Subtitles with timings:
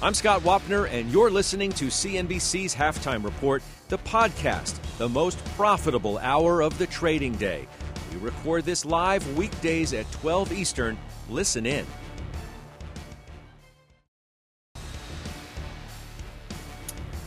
[0.00, 6.18] I'm Scott Wapner, and you're listening to CNBC's Halftime Report, the podcast, the most profitable
[6.18, 7.66] hour of the trading day.
[8.12, 10.96] We record this live weekdays at 12 Eastern.
[11.28, 11.84] Listen in.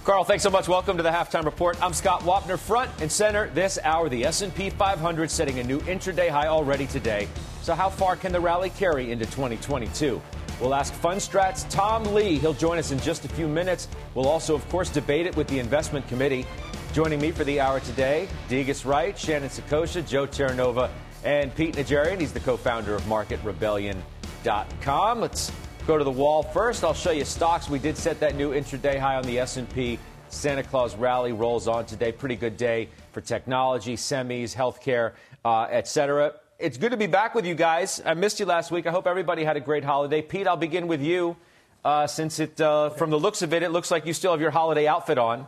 [0.06, 0.70] Carl, thanks so much.
[0.70, 1.78] Welcome to the Halftime Report.
[1.84, 4.08] I'm Scott Wapner, front and center this hour.
[4.08, 7.28] The S&P 500 setting a new intraday high already today.
[7.64, 10.22] So how far can the rally carry into 2022?
[10.62, 12.38] We'll ask Fundstrat's Tom Lee.
[12.38, 13.88] He'll join us in just a few minutes.
[14.14, 16.46] We'll also, of course, debate it with the investment committee.
[16.93, 20.92] Joining me for the hour today, Degas Wright, Shannon Saccocia, Joe Terranova,
[21.24, 22.20] and Pete Najarian.
[22.20, 25.20] He's the co-founder of MarketRebellion.com.
[25.20, 25.51] Let's
[25.87, 26.84] go to the wall first.
[26.84, 27.68] I'll show you stocks.
[27.68, 29.98] We did set that new intraday high on the S&P.
[30.29, 32.12] Santa Claus rally rolls on today.
[32.12, 37.33] Pretty good day for technology, semis, healthcare, uh, et cetera it's good to be back
[37.33, 38.02] with you guys.
[38.06, 38.86] I missed you last week.
[38.86, 40.22] I hope everybody had a great holiday.
[40.22, 41.36] Pete, I'll begin with you.
[41.84, 44.42] Uh, since it, uh, from the looks of it, it looks like you still have
[44.42, 45.47] your holiday outfit on.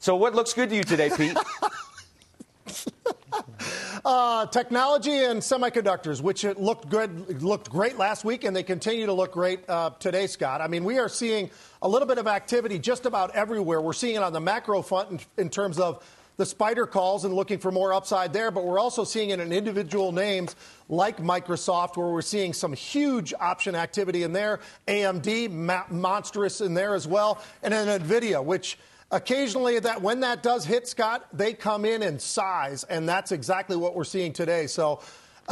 [0.00, 1.36] So, what looks good to you today, Pete?
[4.04, 9.06] uh, technology and semiconductors, which it looked good, looked great last week, and they continue
[9.06, 10.60] to look great uh, today, Scott.
[10.60, 11.48] I mean, we are seeing
[11.80, 13.80] a little bit of activity just about everywhere.
[13.80, 16.02] We're seeing it on the macro front in, in terms of
[16.42, 19.52] the spider calls and looking for more upside there, but we're also seeing it in
[19.52, 20.56] individual names
[20.88, 24.58] like Microsoft, where we're seeing some huge option activity in there.
[24.88, 28.76] AMD, ma- monstrous in there as well, and then NVIDIA, which
[29.12, 33.76] occasionally that when that does hit scott they come in in size and that's exactly
[33.76, 35.00] what we're seeing today so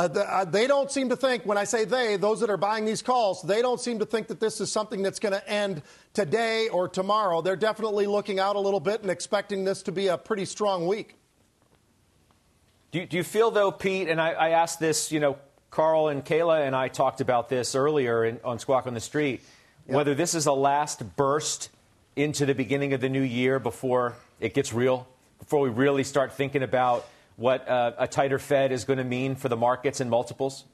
[0.00, 2.56] uh, the, uh, they don't seem to think, when I say they, those that are
[2.56, 5.46] buying these calls, they don't seem to think that this is something that's going to
[5.46, 5.82] end
[6.14, 7.42] today or tomorrow.
[7.42, 10.86] They're definitely looking out a little bit and expecting this to be a pretty strong
[10.86, 11.16] week.
[12.92, 15.36] Do you, do you feel, though, Pete, and I, I, asked this, you know,
[15.70, 19.42] Carl and Kayla and I talked about this earlier in, on Squawk on the Street,
[19.86, 19.96] yep.
[19.96, 21.68] whether this is a last burst
[22.16, 25.06] into the beginning of the new year before it gets real,
[25.38, 27.06] before we really start thinking about–
[27.40, 30.66] what uh, a tighter Fed is going to mean for the markets and multiples?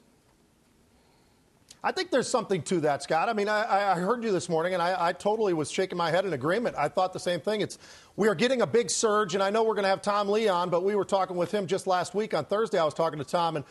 [1.81, 3.29] I think there's something to that, Scott.
[3.29, 6.11] I mean, I, I heard you this morning, and I, I, totally was shaking my
[6.11, 6.75] head in agreement.
[6.77, 7.61] I thought the same thing.
[7.61, 7.79] It's
[8.17, 10.49] we are getting a big surge, and I know we're going to have Tom Lee
[10.49, 12.79] on, but we were talking with him just last week on Thursday.
[12.79, 13.63] I was talking to Tom, and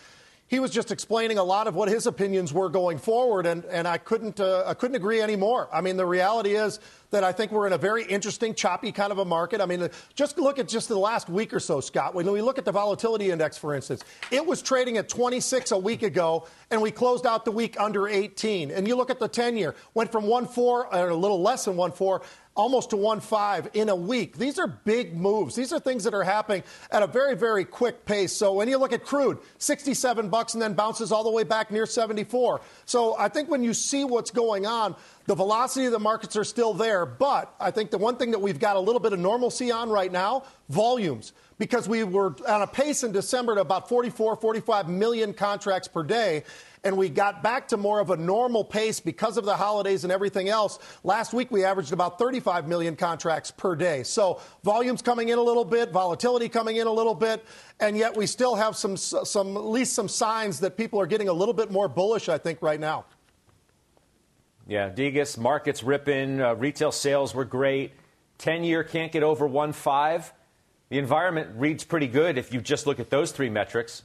[0.49, 3.89] he was just explaining a lot of what his opinions were going forward, and, and
[3.89, 5.69] I couldn't uh, I couldn't agree anymore.
[5.73, 6.79] I mean, the reality is
[7.11, 9.61] that I think we're in a very interesting, choppy kind of a market.
[9.61, 12.15] I mean, just look at just the last week or so, Scott.
[12.15, 15.79] When we look at the volatility index, for instance, it was trading at 26 a
[15.79, 18.71] week ago, and we closed out the week under 18.
[18.71, 21.75] And you look at the 10 year, went from 1.4 or a little less than
[21.75, 22.23] 1.4
[22.57, 24.37] almost to 1.5 in a week.
[24.39, 25.55] These are big moves.
[25.55, 28.33] These are things that are happening at a very, very quick pace.
[28.33, 31.71] So when you look at crude, 67 bucks and then bounces all the way back
[31.71, 32.61] near 74.
[32.87, 34.97] So I think when you see what's going on,
[35.27, 37.07] the velocity of the markets are still there.
[37.07, 39.91] But I think the one thing that we've got a little bit of normalcy on
[39.91, 44.89] right now, volumes because we were on a pace in December to about 44, 45
[44.89, 46.45] million contracts per day
[46.87, 50.13] and we got back to more of a normal pace because of the holidays and
[50.13, 50.79] everything else.
[51.03, 54.05] Last week we averaged about 35 million contracts per day.
[54.05, 57.45] So volumes coming in a little bit, volatility coming in a little bit,
[57.81, 61.29] and yet we still have some some at least some signs that people are getting
[61.29, 63.05] a little bit more bullish I think right now.
[64.67, 67.93] Yeah, Degas, markets ripping, uh, retail sales were great.
[68.39, 70.33] 10 year can't get over 1.5.
[70.89, 74.03] The environment reads pretty good if you just look at those three metrics.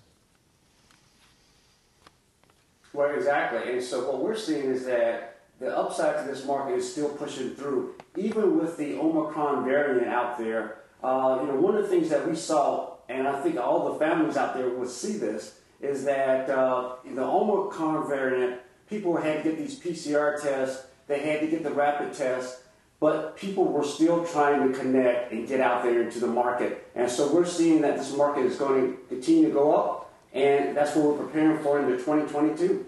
[2.93, 3.71] Well, exactly.
[3.71, 7.51] And so what we're seeing is that the upside to this market is still pushing
[7.51, 10.77] through, even with the Omicron variant out there.
[11.03, 13.99] Uh, you know, one of the things that we saw, and I think all the
[13.99, 18.59] families out there will see this, is that uh, the Omicron variant,
[18.91, 22.61] people had to get these PCR tests, they had to get the rapid tests,
[22.99, 26.87] but people were still trying to connect and get out there into the market.
[26.93, 30.01] And so we're seeing that this market is going to continue to go up
[30.33, 32.85] and that's what we're preparing for into 2022.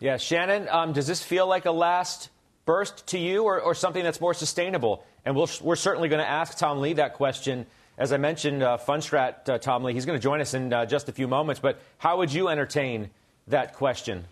[0.00, 2.30] Yeah, Shannon, um, does this feel like a last
[2.64, 5.04] burst to you or, or something that's more sustainable?
[5.24, 7.66] And we we are certainly going to ask Tom Lee that question.
[7.98, 10.86] As I mentioned, uh, Fundstrat, uh, Tom Lee, he's going to join us in uh,
[10.86, 11.60] just a few moments.
[11.60, 13.10] But how would you entertain
[13.50, 14.24] that question?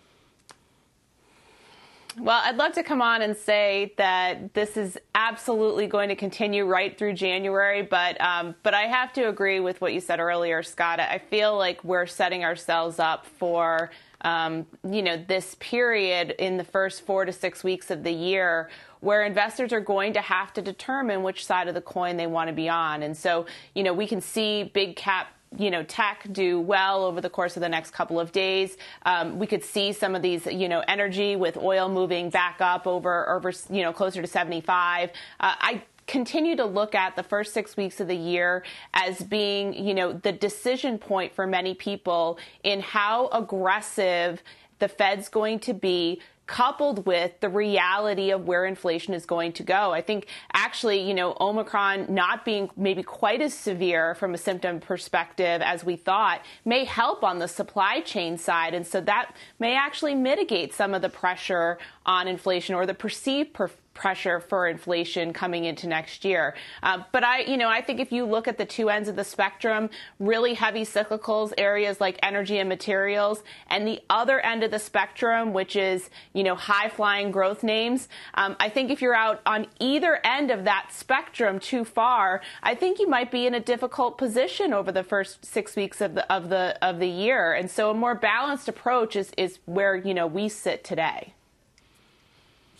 [2.20, 6.64] Well, I'd love to come on and say that this is absolutely going to continue
[6.64, 10.64] right through January, but um, but I have to agree with what you said earlier,
[10.64, 10.98] Scott.
[10.98, 13.90] I feel like we're setting ourselves up for
[14.22, 18.68] um, you know this period in the first four to six weeks of the year
[19.00, 22.48] where investors are going to have to determine which side of the coin they want
[22.48, 23.04] to be on.
[23.04, 27.20] And so, you know, we can see big cap you know, tech do well over
[27.20, 28.76] the course of the next couple of days.
[29.04, 32.86] Um, we could see some of these, you know, energy with oil moving back up
[32.86, 35.10] over, over you know, closer to 75.
[35.10, 38.64] Uh, I continue to look at the first six weeks of the year
[38.94, 44.42] as being, you know, the decision point for many people in how aggressive
[44.78, 49.62] the Fed's going to be coupled with the reality of where inflation is going to
[49.62, 49.92] go.
[49.92, 54.80] I think actually, you know, Omicron not being maybe quite as severe from a symptom
[54.80, 58.72] perspective as we thought may help on the supply chain side.
[58.72, 63.52] And so that may actually mitigate some of the pressure on inflation or the perceived
[63.52, 66.54] per- pressure for inflation coming into next year.
[66.82, 69.16] Uh, but I, you know, I think if you look at the two ends of
[69.16, 69.90] the spectrum,
[70.20, 75.52] really heavy cyclicals, areas like energy and materials, and the other end of the spectrum,
[75.52, 79.66] which is, you know, high flying growth names, um, I think if you're out on
[79.80, 84.16] either end of that spectrum too far, I think you might be in a difficult
[84.16, 87.52] position over the first six weeks of the of the of the year.
[87.52, 91.34] And so a more balanced approach is is where you know we sit today.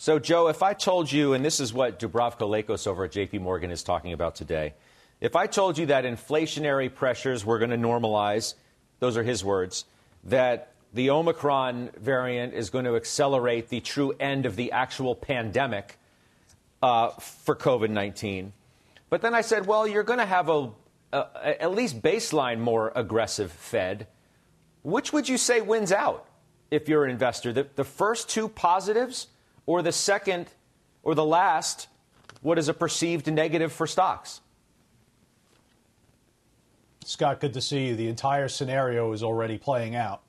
[0.00, 3.40] So, Joe, if I told you, and this is what Dubravko Lakos over at JP
[3.40, 4.74] Morgan is talking about today,
[5.20, 8.54] if I told you that inflationary pressures were going to normalize,
[9.00, 9.86] those are his words,
[10.22, 15.98] that the Omicron variant is going to accelerate the true end of the actual pandemic
[16.80, 18.52] uh, for COVID 19.
[19.10, 20.70] But then I said, well, you're going to have a,
[21.12, 24.06] a, at least baseline more aggressive Fed.
[24.84, 26.24] Which would you say wins out
[26.70, 27.52] if you're an investor?
[27.52, 29.26] The, the first two positives?
[29.68, 30.46] Or the second
[31.02, 31.88] or the last,
[32.40, 34.40] what is a perceived negative for stocks?
[37.04, 37.94] Scott, good to see you.
[37.94, 40.22] The entire scenario is already playing out.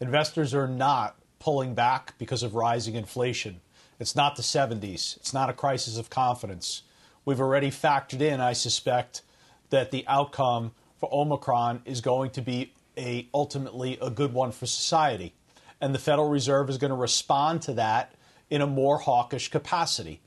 [0.00, 3.60] Investors are not pulling back because of rising inflation.
[4.00, 5.16] It's not the 70s.
[5.18, 6.82] It's not a crisis of confidence.
[7.24, 9.22] We've already factored in, I suspect,
[9.68, 14.66] that the outcome for Omicron is going to be a ultimately a good one for
[14.66, 15.32] society.
[15.80, 18.16] And the Federal Reserve is going to respond to that
[18.50, 20.20] in a more hawkish capacity.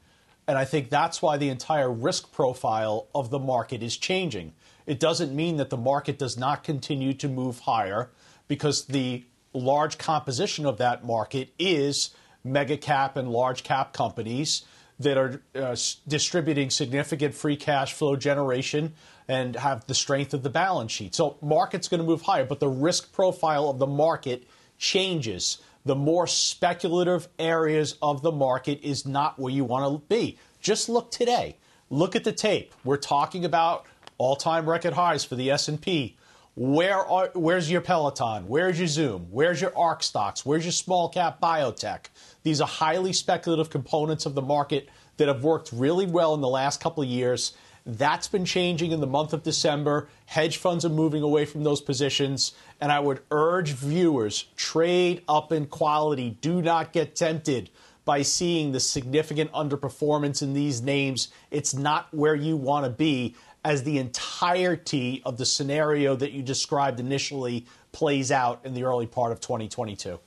[0.48, 4.54] And I think that's why the entire risk profile of the market is changing.
[4.86, 8.10] It doesn't mean that the market does not continue to move higher
[8.48, 9.24] because the
[9.54, 12.10] large composition of that market is
[12.44, 14.64] mega cap and large cap companies
[15.00, 15.76] that are uh,
[16.08, 18.94] distributing significant free cash flow generation
[19.28, 21.16] and have the strength of the balance sheet.
[21.16, 24.44] So market's going to move higher, but the risk profile of the market
[24.78, 30.38] changes the more speculative areas of the market is not where you want to be.
[30.62, 31.58] Just look today.
[31.90, 32.74] Look at the tape.
[32.84, 33.86] We're talking about
[34.18, 36.16] all-time record highs for the S&P.
[36.56, 38.48] Where are, where's your Peloton?
[38.48, 39.28] Where's your Zoom?
[39.32, 40.46] Where's your ARK stocks?
[40.46, 42.06] Where's your small cap biotech?
[42.44, 44.88] These are highly speculative components of the market
[45.18, 47.54] that have worked really well in the last couple of years
[47.86, 50.08] that's been changing in the month of December.
[50.26, 52.54] Hedge funds are moving away from those positions.
[52.80, 56.38] And I would urge viewers trade up in quality.
[56.42, 57.70] Do not get tempted
[58.06, 61.30] by seeing the significant underperformance in these names.
[61.52, 63.36] It's not where you want to be
[63.66, 69.08] as the entirety of the scenario that you described initially plays out in the early
[69.08, 70.12] part of 2022.
[70.12, 70.20] All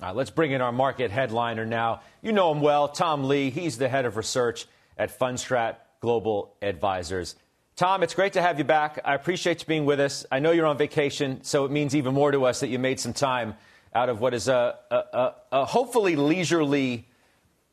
[0.00, 2.02] right, let's bring in our market headliner now.
[2.22, 3.50] You know him well, Tom Lee.
[3.50, 4.66] He's the head of research
[4.96, 7.36] at Fundstrat Global Advisors.
[7.76, 8.98] Tom, it's great to have you back.
[9.04, 10.26] I appreciate you being with us.
[10.32, 12.98] I know you're on vacation, so it means even more to us that you made
[12.98, 13.54] some time
[13.94, 17.06] out of what is a, a, a, a hopefully leisurely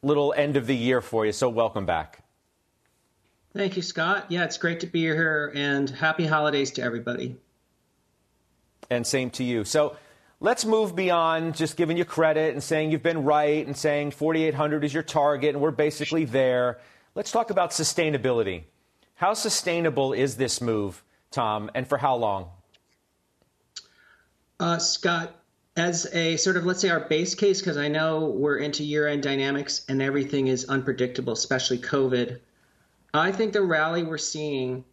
[0.03, 1.31] little end of the year for you.
[1.31, 2.23] So, welcome back.
[3.53, 4.27] Thank you, Scott.
[4.29, 7.35] Yeah, it's great to be here, and happy holidays to everybody.
[8.91, 9.63] And same to you.
[9.63, 9.97] So,
[10.39, 14.83] let's move beyond just giving you credit and saying you've been right and saying 4,800
[14.83, 16.77] is your target, and we're basically there.
[17.19, 18.63] Let's talk about sustainability.
[19.15, 22.47] How sustainable is this move, Tom, and for how long?
[24.57, 25.35] Uh, Scott,
[25.75, 29.05] as a sort of, let's say, our base case, because I know we're into year
[29.05, 32.39] end dynamics and everything is unpredictable, especially COVID,
[33.13, 34.85] I think the rally we're seeing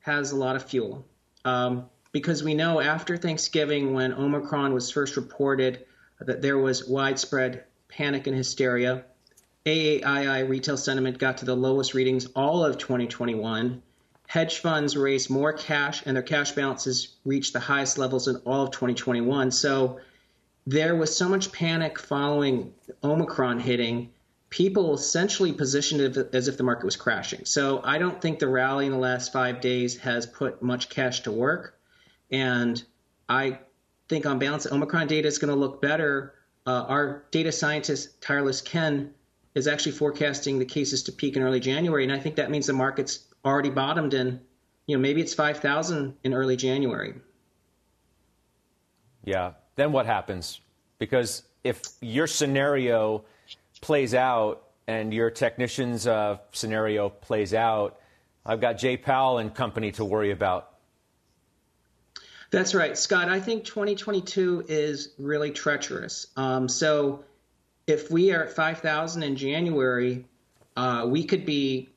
[0.00, 1.06] has a lot of fuel.
[1.46, 5.86] Um, because we know after Thanksgiving, when Omicron was first reported,
[6.20, 9.06] that there was widespread panic and hysteria.
[9.66, 13.82] AAII retail sentiment got to the lowest readings all of 2021.
[14.26, 18.62] Hedge funds raised more cash and their cash balances reached the highest levels in all
[18.62, 19.50] of 2021.
[19.50, 20.00] So
[20.66, 24.12] there was so much panic following Omicron hitting.
[24.48, 27.44] People essentially positioned it as if the market was crashing.
[27.44, 31.20] So I don't think the rally in the last five days has put much cash
[31.20, 31.78] to work.
[32.30, 32.82] And
[33.28, 33.58] I
[34.08, 36.34] think on balance, Omicron data is going to look better.
[36.66, 39.12] Uh, our data scientist, Tireless Ken,
[39.54, 42.66] is actually forecasting the cases to peak in early January, and I think that means
[42.66, 44.40] the market's already bottomed in.
[44.86, 47.14] you know, maybe it's 5,000 in early January.
[49.24, 49.52] Yeah.
[49.76, 50.60] Then what happens?
[50.98, 53.24] Because if your scenario
[53.80, 58.00] plays out and your technician's uh, scenario plays out,
[58.44, 60.70] I've got Jay Powell and company to worry about.
[62.50, 63.28] That's right, Scott.
[63.28, 66.26] I think 2022 is really treacherous.
[66.36, 67.24] Um, so
[67.90, 70.24] if we are at 5,000 in January,
[70.76, 71.90] uh, we could be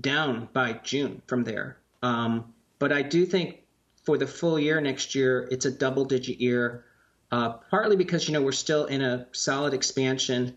[0.00, 1.78] down by June from there.
[2.02, 3.62] Um, but I do think
[4.04, 6.84] for the full year next year, it's a double digit year,
[7.30, 10.56] uh, partly because, you know, we're still in a solid expansion.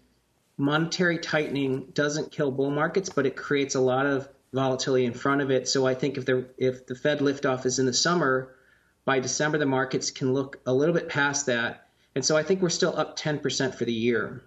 [0.58, 5.42] Monetary tightening doesn't kill bull markets, but it creates a lot of volatility in front
[5.42, 5.68] of it.
[5.68, 8.56] So I think if the if the Fed liftoff is in the summer,
[9.06, 12.62] by December the markets can look a little bit past that, and so I think
[12.62, 14.44] we're still up 10% for the year.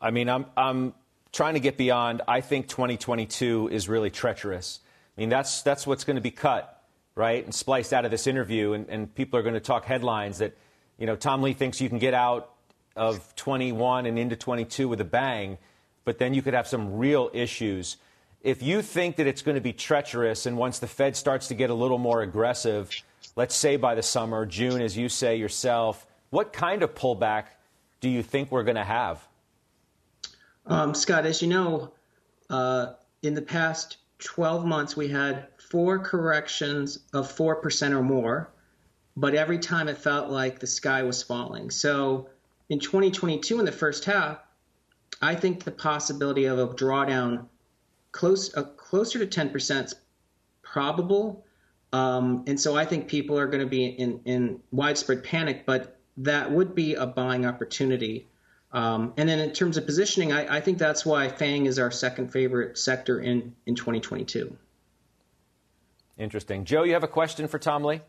[0.00, 0.94] I mean, I'm I'm
[1.32, 2.22] trying to get beyond.
[2.28, 4.80] I think 2022 is really treacherous.
[5.16, 6.84] I mean, that's that's what's going to be cut,
[7.14, 10.38] right, and spliced out of this interview, and, and people are going to talk headlines
[10.38, 10.56] that,
[10.98, 12.50] you know, Tom Lee thinks you can get out
[12.96, 15.58] of 21 and into 22 with a bang
[16.04, 17.96] but then you could have some real issues.
[18.42, 21.54] If you think that it's going to be treacherous, and once the Fed starts to
[21.54, 22.90] get a little more aggressive,
[23.36, 27.44] let's say by the summer, June, as you say yourself, what kind of pullback
[28.00, 29.26] do you think we're going to have?
[30.66, 31.92] Um, Scott, as you know,
[32.50, 38.50] uh, in the past 12 months, we had four corrections of 4% or more,
[39.16, 41.70] but every time it felt like the sky was falling.
[41.70, 42.28] So
[42.68, 44.38] in 2022, in the first half,
[45.20, 47.46] I think the possibility of a drawdown
[48.12, 49.94] close uh, closer to 10% is
[50.62, 51.44] probable.
[51.94, 55.96] Um, and so I think people are going to be in, in widespread panic, but
[56.16, 58.26] that would be a buying opportunity.
[58.72, 61.92] Um, and then in terms of positioning, I, I, think that's why FANG is our
[61.92, 64.56] second favorite sector in, in 2022.
[66.18, 66.64] Interesting.
[66.64, 68.00] Joe, you have a question for Tom Lee?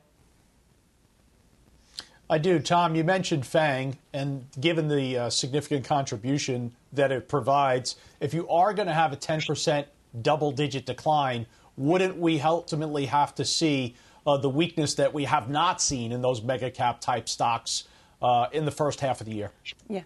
[2.27, 2.57] I do.
[2.57, 8.49] Tom, you mentioned FANG, and given the uh, significant contribution that it provides, if you
[8.49, 9.85] are going to have a 10%
[10.23, 11.45] double digit decline,
[11.77, 16.21] wouldn't we ultimately have to see uh, the weakness that we have not seen in
[16.21, 17.83] those mega cap type stocks
[18.21, 19.51] uh, in the first half of the year?
[19.89, 20.03] Yeah.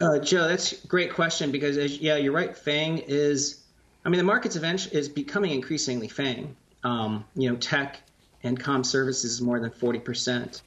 [0.00, 2.56] Uh, Joe, that's a great question because, as, yeah, you're right.
[2.56, 3.62] FANG is,
[4.04, 6.54] I mean, the market's eventually is becoming increasingly FANG.
[6.84, 8.00] Um, you know, tech
[8.42, 10.60] and com services is more than 40%.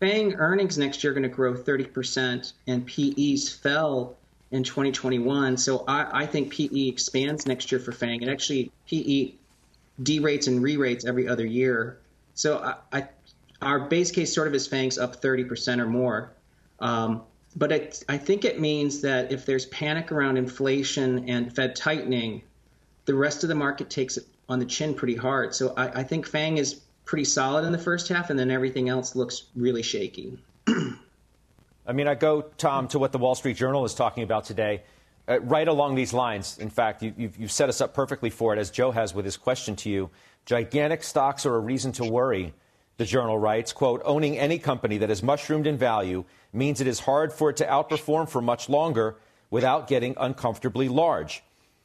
[0.00, 4.16] FANG earnings next year are going to grow 30%, and PEs fell
[4.50, 5.56] in 2021.
[5.56, 9.34] So I, I think PE expands next year for FANG, and actually PE
[10.02, 11.98] derates and re-rates every other year.
[12.34, 13.08] So I, I,
[13.62, 16.32] our base case sort of is FANG's up 30% or more.
[16.80, 17.22] Um,
[17.56, 22.42] but it, I think it means that if there's panic around inflation and Fed tightening,
[23.06, 25.54] the rest of the market takes it on the chin pretty hard.
[25.54, 28.88] So I, I think FANG is pretty solid in the first half, and then everything
[28.88, 30.38] else looks really shaky.
[31.86, 34.82] I mean, I go, Tom, to what the Wall Street Journal is talking about today.
[35.28, 38.54] Uh, right along these lines, in fact, you, you've, you've set us up perfectly for
[38.54, 40.10] it, as Joe has with his question to you.
[40.44, 42.54] Gigantic stocks are a reason to worry,
[42.96, 43.72] the journal writes.
[43.72, 47.56] Quote, owning any company that has mushroomed in value means it is hard for it
[47.56, 49.16] to outperform for much longer
[49.50, 51.42] without getting uncomfortably large.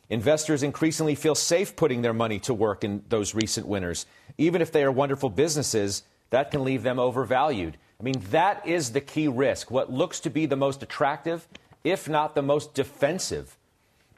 [0.10, 4.06] Investors increasingly feel safe putting their money to work in those recent winners.
[4.38, 7.78] Even if they are wonderful businesses, that can leave them overvalued.
[8.00, 9.72] I mean, that is the key risk.
[9.72, 11.48] What looks to be the most attractive,
[11.84, 13.58] if not the most defensive,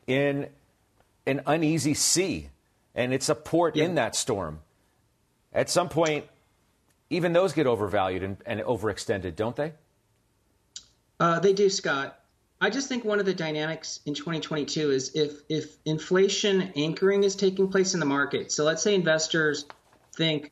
[0.08, 0.48] in
[1.25, 2.50] an uneasy sea.
[2.96, 3.86] And it's a port yeah.
[3.86, 4.60] in that storm.
[5.51, 6.25] At some point,
[7.10, 9.74] even those get overvalued and, and overextended, don't they?
[11.20, 12.20] Uh, they do, Scott.
[12.60, 17.36] I just think one of the dynamics in 2022 is if if inflation anchoring is
[17.36, 18.51] taking place in the market.
[18.51, 19.65] So let's say investors
[20.15, 20.51] think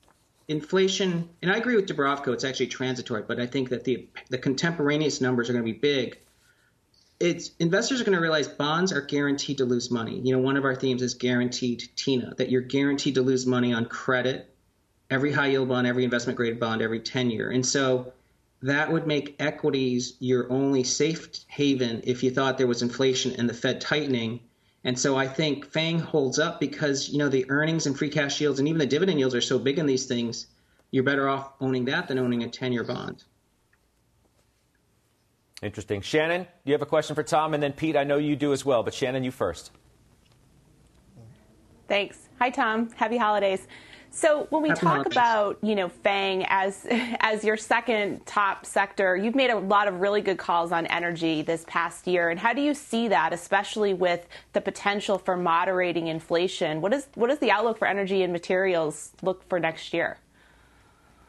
[0.50, 4.38] inflation, and I agree with Dubravko, it's actually transitory, but I think that the the
[4.38, 6.20] contemporaneous numbers are going to be big.
[7.21, 10.19] It's investors are going to realize bonds are guaranteed to lose money.
[10.19, 13.73] You know, one of our themes is guaranteed TINA, that you're guaranteed to lose money
[13.73, 14.53] on credit,
[15.09, 17.51] every high yield bond, every investment grade bond, every 10 year.
[17.51, 18.13] And so
[18.63, 23.47] that would make equities your only safe haven if you thought there was inflation and
[23.47, 24.39] the Fed tightening.
[24.83, 28.41] And so I think FANG holds up because you know the earnings and free cash
[28.41, 30.47] yields and even the dividend yields are so big in these things.
[30.89, 33.23] You're better off owning that than owning a 10-year bond.
[35.62, 36.01] Interesting.
[36.01, 38.65] Shannon, you have a question for Tom, and then Pete, I know you do as
[38.65, 39.72] well, but Shannon, you first.
[41.88, 42.18] Thanks.
[42.39, 42.89] Hi, Tom.
[42.96, 43.68] Happy holidays.
[44.13, 45.13] So when we Happy talk holidays.
[45.13, 50.01] about you know FANG as as your second top sector, you've made a lot of
[50.01, 52.30] really good calls on energy this past year.
[52.30, 56.82] And how do you see that, especially with the potential for moderating inflation?
[56.82, 60.18] What is what is the outlook for energy and materials look for next year?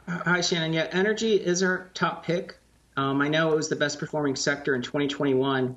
[0.09, 0.73] Hi, Shannon.
[0.73, 2.57] Yeah, energy is our top pick.
[2.95, 5.75] Um, I know it was the best performing sector in 2021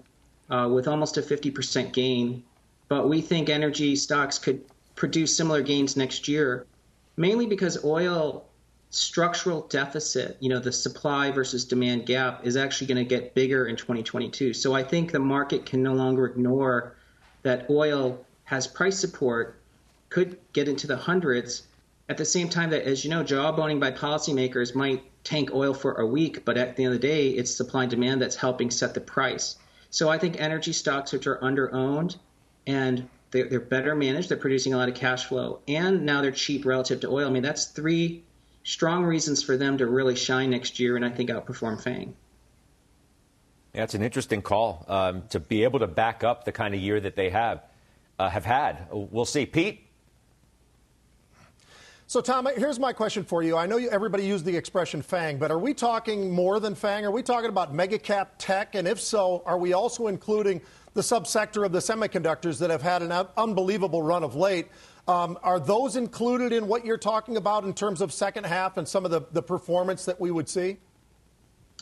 [0.50, 2.42] uh, with almost a 50% gain,
[2.88, 4.62] but we think energy stocks could
[4.94, 6.66] produce similar gains next year,
[7.16, 8.46] mainly because oil
[8.90, 13.66] structural deficit, you know, the supply versus demand gap is actually going to get bigger
[13.66, 14.54] in 2022.
[14.54, 16.94] So I think the market can no longer ignore
[17.42, 19.58] that oil has price support,
[20.08, 21.64] could get into the hundreds
[22.08, 25.94] at the same time that, as you know, jawboning by policymakers might tank oil for
[25.94, 28.70] a week, but at the end of the day, it's supply and demand that's helping
[28.70, 29.56] set the price.
[29.90, 32.16] So I think energy stocks, which are under owned
[32.66, 36.30] and they're, they're better managed, they're producing a lot of cash flow, and now they're
[36.30, 37.26] cheap relative to oil.
[37.26, 38.22] I mean, that's three
[38.62, 42.14] strong reasons for them to really shine next year and I think outperform FANG.
[43.74, 46.98] It's an interesting call um, to be able to back up the kind of year
[46.98, 47.62] that they have
[48.18, 48.86] uh, have had.
[48.90, 49.44] We'll see.
[49.44, 49.85] Pete,
[52.08, 53.56] So, Tom, here's my question for you.
[53.56, 57.04] I know you, everybody used the expression FANG, but are we talking more than FANG?
[57.04, 58.76] Are we talking about mega cap tech?
[58.76, 60.60] And if so, are we also including
[60.94, 64.68] the subsector of the semiconductors that have had an unbelievable run of late?
[65.08, 68.86] Um, are those included in what you're talking about in terms of second half and
[68.86, 70.76] some of the, the performance that we would see?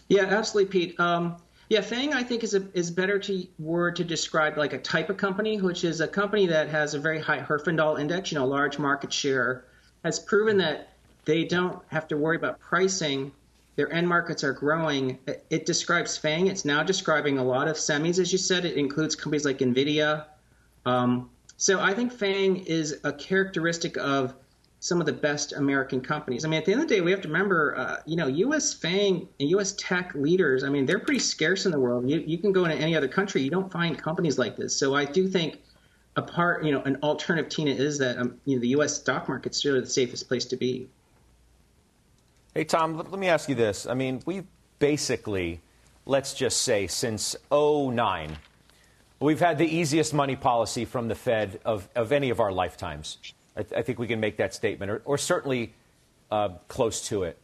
[0.09, 0.99] Yeah, absolutely, Pete.
[0.99, 1.37] Um,
[1.69, 5.11] yeah, FANG I think is a is better to word to describe like a type
[5.11, 8.47] of company, which is a company that has a very high Herfindahl index, you know,
[8.47, 9.65] large market share,
[10.05, 10.91] has proven that
[11.25, 13.33] they don't have to worry about pricing.
[13.77, 15.19] Their end markets are growing.
[15.51, 16.47] It, describes FANG.
[16.47, 18.65] It's now describing a lot of semis, as you said.
[18.65, 20.27] It includes companies like NVIDIA.
[20.87, 24.35] Um, so I think FANG is a characteristic of
[24.79, 26.45] some of the best American companies.
[26.45, 28.27] I mean, at the end of the day, we have to remember, uh, you know,
[28.27, 28.75] U.S.
[28.75, 29.75] FANG and U.S.
[29.79, 30.63] tech leaders.
[30.63, 32.09] I mean, they're pretty scarce in the world.
[32.09, 34.77] You, you can go into any other country, you don't find companies like this.
[34.77, 35.59] So I do think
[36.17, 38.97] a part, you know, an alternative, Tina, is that um, you know the U.S.
[38.97, 40.89] stock market's really the safest place to be.
[42.55, 43.85] Hey, Tom, let, me ask you this.
[43.85, 44.47] I mean, we've
[44.79, 45.61] basically,
[46.07, 48.37] let's just say, since 09,
[49.19, 53.19] we've had the easiest money policy from the Fed of, of any of our lifetimes.
[53.57, 55.75] I, th- I think we can make that statement, or, or certainly
[56.31, 57.39] uh, close to it.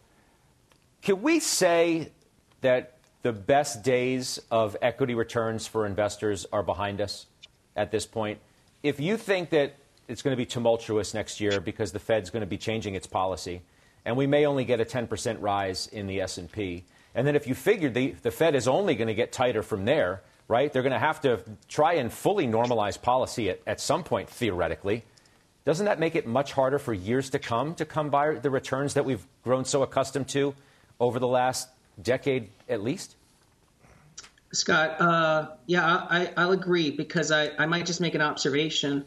[1.03, 2.13] Can we say
[2.61, 7.27] that the best days of equity returns for investors are behind us
[7.75, 8.39] at this point?
[8.83, 9.77] If you think that
[10.09, 13.07] it's going to be tumultuous next year because the Fed's going to be changing its
[13.07, 13.61] policy,
[14.07, 17.55] and we may only get a 10% rise in the S&P, and then if you
[17.55, 20.73] figured the, the Fed is only going to get tighter from there, right?
[20.73, 25.05] They're going to have to try and fully normalize policy at, at some point, theoretically.
[25.67, 28.95] Doesn't that make it much harder for years to come to come by the returns
[28.95, 30.55] that we've grown so accustomed to
[30.99, 31.69] over the last
[32.03, 33.17] decade at least?
[34.53, 39.05] Scott, uh, yeah, I, I'll agree because I, I might just make an observation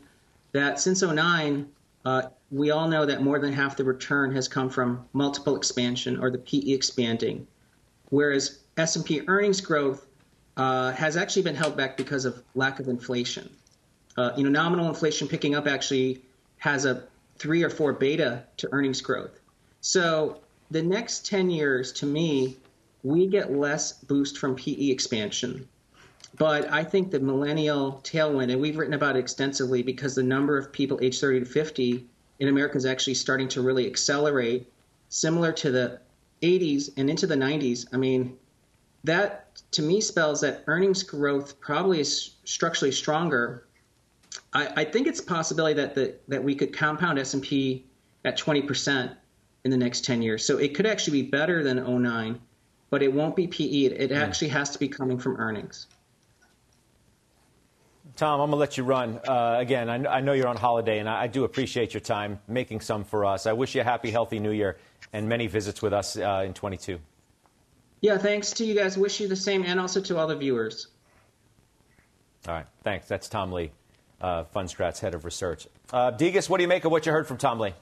[0.54, 1.70] that since 09,
[2.06, 6.20] uh, we all know that more than half the return has come from multiple expansion
[6.20, 7.48] or the PE expanding,
[8.10, 10.06] whereas S&P earnings growth
[10.56, 13.50] uh, has actually been held back because of lack of inflation.
[14.16, 16.22] Uh, you know, nominal inflation picking up actually
[16.58, 17.04] has a
[17.38, 19.40] three or four beta to earnings growth.
[19.82, 20.40] So
[20.72, 22.58] the next 10 years, to me,
[23.04, 25.68] we get less boost from PE expansion.
[26.38, 30.58] But I think the millennial tailwind, and we've written about it extensively because the number
[30.58, 32.08] of people age 30 to 50
[32.40, 34.72] in America is actually starting to really accelerate,
[35.10, 36.00] similar to the
[36.42, 37.86] 80s and into the 90s.
[37.94, 38.38] I mean,
[39.04, 43.68] that to me spells that earnings growth probably is structurally stronger.
[44.54, 47.86] I, I think it's a possibility that the, that we could compound S&P
[48.26, 49.16] at 20%
[49.66, 50.44] in the next 10 years.
[50.44, 52.40] So it could actually be better than 09,
[52.94, 53.86] but it won't be PE.
[53.86, 55.88] It, it actually has to be coming from earnings.
[58.16, 59.20] Tom, I'm going to let you run.
[59.28, 62.40] Uh, again, I, I, know you're on holiday, and I, I, do appreciate your time
[62.48, 63.48] making some for us.
[63.48, 64.78] I wish you a happy, healthy new year
[65.12, 67.00] and many visits with us uh, in 22.
[68.02, 68.96] Yeah, thanks to you guys.
[68.96, 70.86] Wish you the same, and also to all the viewers.
[72.48, 73.08] All right, thanks.
[73.08, 73.72] That's Tom Lee,
[74.22, 75.68] uh, Fundstrat's head of research.
[75.92, 77.74] Uh, Degas, what do you make of what you heard from Tom Lee?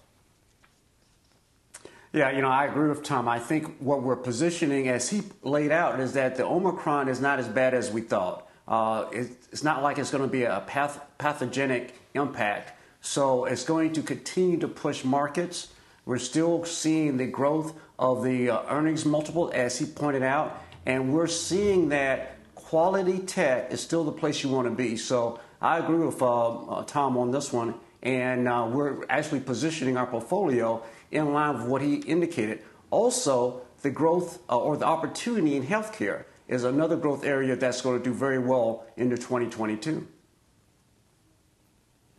[2.14, 3.30] Yeah, you know, I agree with Tom.
[3.30, 7.40] I think what we're positioning, as he laid out, is that the Omicron is not
[7.40, 8.50] as bad as we thought.
[8.68, 12.78] Uh, it's not like it's going to be a path, pathogenic impact.
[13.00, 15.70] So it's going to continue to push markets.
[16.06, 21.14] We're still seeing the growth of the uh, earnings multiple, as he pointed out, and
[21.14, 24.98] we're seeing that quality tech is still the place you want to be.
[24.98, 27.76] So I agree with uh, uh, Tom on this one.
[28.04, 32.62] And uh, we're actually positioning our portfolio in line with what he indicated.
[32.90, 37.98] Also, the growth uh, or the opportunity in healthcare is another growth area that's going
[37.98, 40.08] to do very well into 2022.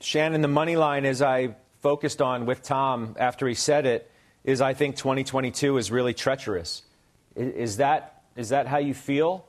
[0.01, 4.11] Shannon, the money line, as I focused on with Tom after he said it,
[4.45, 6.83] is I think 2022 is really treacherous.
[7.37, 9.47] Is that, is that how you feel?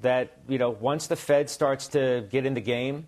[0.00, 3.06] That, you know, once the Fed starts to get in the game,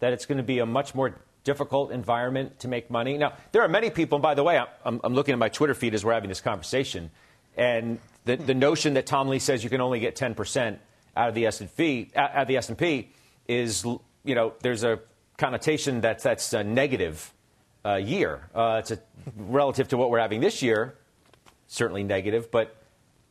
[0.00, 3.16] that it's going to be a much more difficult environment to make money.
[3.18, 5.74] Now, there are many people, and by the way, I'm, I'm looking at my Twitter
[5.74, 7.10] feed as we're having this conversation,
[7.56, 10.78] and the, the notion that Tom Lee says you can only get 10%
[11.16, 13.10] out of the S&P, out of the S&P
[13.46, 13.84] is,
[14.24, 14.98] you know, there's a
[15.36, 17.32] connotation that that's a negative
[17.84, 18.48] uh, year.
[18.54, 18.98] Uh, it's a,
[19.36, 20.96] relative to what we're having this year,
[21.66, 22.76] certainly negative, but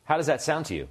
[0.06, 0.88] how does that sound to you?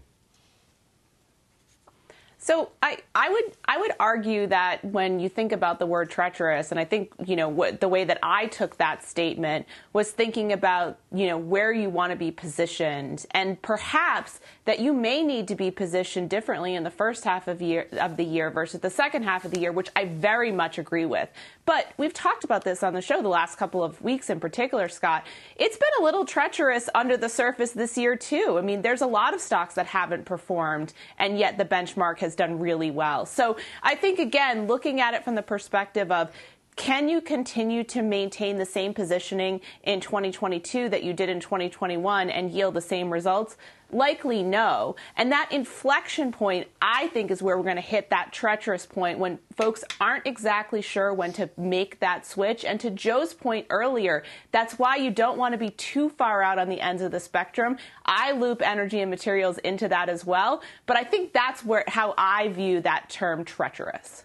[2.44, 6.72] So I, I would I would argue that when you think about the word treacherous,
[6.72, 10.52] and I think you know what, the way that I took that statement was thinking
[10.52, 15.46] about you know where you want to be positioned, and perhaps that you may need
[15.48, 18.90] to be positioned differently in the first half of year of the year versus the
[18.90, 21.28] second half of the year, which I very much agree with.
[21.64, 24.88] But we've talked about this on the show the last couple of weeks in particular,
[24.88, 25.24] Scott.
[25.54, 28.56] It's been a little treacherous under the surface this year too.
[28.58, 32.31] I mean, there's a lot of stocks that haven't performed, and yet the benchmark has
[32.32, 33.26] has done really well.
[33.26, 36.30] So I think, again, looking at it from the perspective of
[36.76, 42.30] can you continue to maintain the same positioning in 2022 that you did in 2021
[42.30, 43.58] and yield the same results?
[43.90, 44.96] Likely no.
[45.14, 49.18] And that inflection point, I think, is where we're going to hit that treacherous point
[49.18, 52.64] when folks aren't exactly sure when to make that switch.
[52.64, 56.58] And to Joe's point earlier, that's why you don't want to be too far out
[56.58, 57.76] on the ends of the spectrum.
[58.06, 60.62] I loop energy and materials into that as well.
[60.86, 64.24] But I think that's where how I view that term treacherous.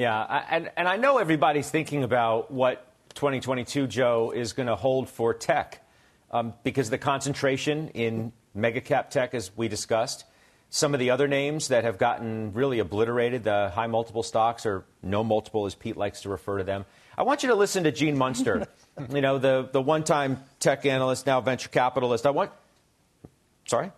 [0.00, 2.86] Yeah, I, and, and I know everybody's thinking about what
[3.16, 5.86] 2022, Joe, is going to hold for tech
[6.30, 10.24] um, because the concentration in mega cap tech, as we discussed,
[10.70, 14.86] some of the other names that have gotten really obliterated, the high multiple stocks or
[15.02, 16.86] no multiple, as Pete likes to refer to them.
[17.18, 18.68] I want you to listen to Gene Munster,
[19.12, 22.24] you know, the, the one time tech analyst, now venture capitalist.
[22.24, 22.52] I want.
[23.66, 23.92] Sorry?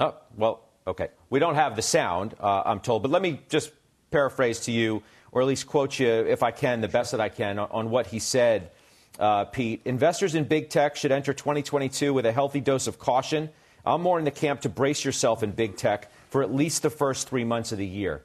[0.00, 1.08] Oh, well, okay.
[1.28, 3.70] We don't have the sound, uh, I'm told, but let me just
[4.10, 7.28] paraphrase to you, or at least quote you, if I can, the best that I
[7.28, 8.70] can, on, what he said
[9.18, 9.82] uh, Pete.
[9.84, 13.50] Investors in big tech should enter 2022 with a healthy dose of caution.
[13.84, 16.90] I'm more in the camp to brace yourself in big tech for at least the
[16.90, 18.22] first three months of the year.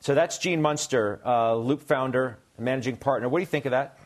[0.00, 3.28] So that's Gene Munster, uh, Loup founder, managing partner.
[3.28, 3.98] What do you think of that?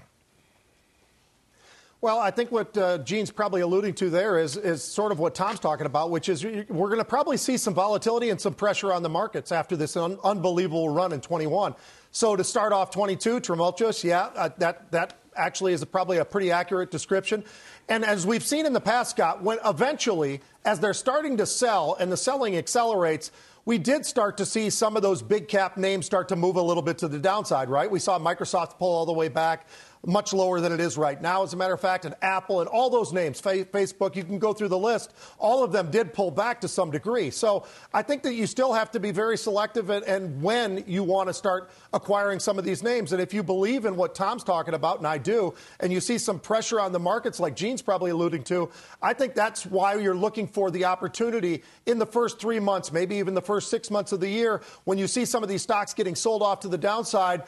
[2.02, 5.35] Well, I think what uh, Gene's probably alluding to there is, is sort of what
[5.35, 8.92] Tom's talking about, which is we're going to probably see some volatility and some pressure
[8.92, 11.74] on the markets after this un- unbelievable run in 21.
[12.11, 16.24] So to start off 22, tumultuous, yeah, uh, that, that actually is a, probably a
[16.24, 17.42] pretty accurate description.
[17.88, 21.96] And as we've seen in the past, Scott, when eventually, as they're starting to sell
[21.98, 23.32] and the selling accelerates,
[23.64, 26.62] we did start to see some of those big cap names start to move a
[26.62, 27.90] little bit to the downside, right?
[27.90, 29.66] We saw Microsoft pull all the way back
[30.07, 32.69] much lower than it is right now, as a matter of fact, and Apple and
[32.69, 36.31] all those names, Facebook, you can go through the list, all of them did pull
[36.31, 37.31] back to some degree.
[37.31, 41.03] So I think that you still have to be very selective and, and when you
[41.03, 43.12] want to start acquiring some of these names.
[43.12, 46.19] And if you believe in what Tom's talking about, and I do, and you see
[46.19, 48.71] some pressure on the markets like Gene's probably alluding to,
[49.03, 53.16] I think that's why you're looking for the opportunity in the first three months, maybe
[53.16, 55.95] even the first six months of the year, when you see some of these stocks
[55.95, 57.42] getting sold off to the downside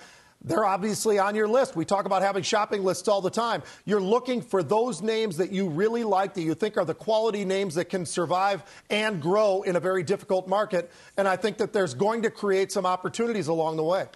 [0.44, 1.74] they're obviously on your list.
[1.74, 3.62] We talk about having shopping lists all the time.
[3.84, 7.44] You're looking for those names that you really like, that you think are the quality
[7.44, 10.90] names that can survive and grow in a very difficult market.
[11.16, 14.06] And I think that there's going to create some opportunities along the way.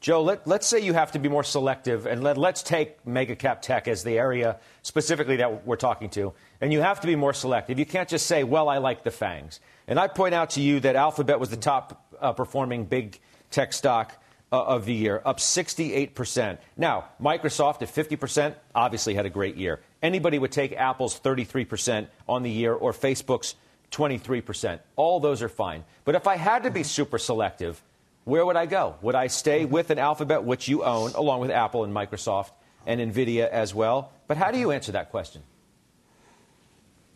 [0.00, 3.34] Joe, let, us say you have to be more selective, and let, let's take mega
[3.34, 6.34] cap tech as the area specifically that we're talking to.
[6.60, 7.78] And you have to be more selective.
[7.78, 9.60] You can't just say, well, I like the FANGs.
[9.88, 13.18] And I point out to you that Alphabet was the top uh, performing big
[13.50, 14.20] tech stock
[14.54, 16.58] Uh, of the year, up 68%.
[16.76, 19.80] Now, Microsoft at 50% obviously had a great year.
[20.00, 23.56] Anybody would take Apple's 33% on the year or Facebook's
[23.90, 24.78] 23%.
[24.94, 25.82] All those are fine.
[26.04, 26.86] But if I had to be mm-hmm.
[26.86, 27.82] super selective,
[28.22, 28.94] where would I go?
[29.02, 29.72] Would I stay mm-hmm.
[29.72, 32.52] with an Alphabet, which you own, along with Apple and Microsoft
[32.86, 34.12] and NVIDIA as well?
[34.28, 34.76] But how do you mm-hmm.
[34.76, 35.42] answer that question?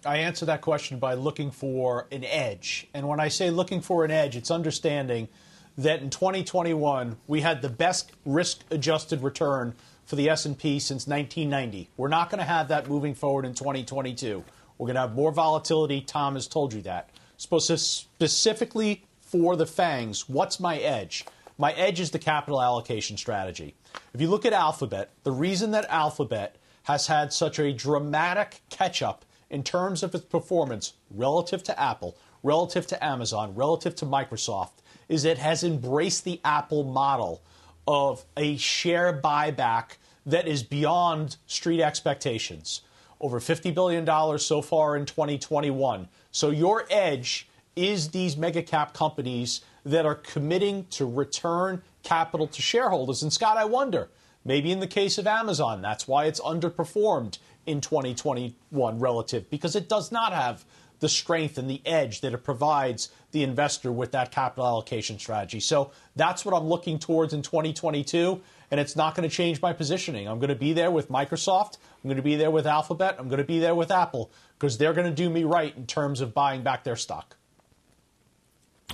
[0.05, 2.89] I answer that question by looking for an edge.
[2.93, 5.29] And when I say looking for an edge, it's understanding–
[5.79, 11.89] that in 2021 we had the best risk-adjusted return for the S&P since 1990.
[11.97, 14.45] We're not going to have that moving forward in 2022.
[14.77, 16.01] We're going to have more volatility.
[16.01, 17.11] Tom has told you that.
[17.37, 21.25] Supposed to Specifically for the FANGs, what's my edge?
[21.59, 23.75] My edge is the capital allocation strategy.
[24.15, 29.03] If you look at Alphabet, the reason that Alphabet has had such a dramatic catch
[29.03, 34.71] up in terms of its performance relative to Apple, relative to Amazon, relative to Microsoft,
[35.09, 37.43] is it has embraced the Apple model
[37.87, 42.83] of a share buyback that is beyond street expectations.
[43.21, 46.09] Over $50 billion so far in 2021.
[46.31, 52.61] So your edge is these mega cap companies that are committing to return capital to
[52.61, 53.23] shareholders.
[53.23, 54.11] And Scott, I wonder,
[54.45, 59.89] maybe in the case of Amazon, that's why it's underperformed in 2021 relative, because it
[59.89, 60.65] does not have
[61.01, 65.61] the strength and the edge that it provides the investor with that capital allocation strategy.
[65.61, 69.73] So that's what I'm looking towards in 2022, and it's not going to change my
[69.73, 70.29] positioning.
[70.29, 73.29] I'm going to be there with Microsoft, I'm going to be there with Alphabet, I'm
[73.29, 76.21] going to be there with Apple, because they're going to do me right in terms
[76.21, 77.37] of buying back their stock.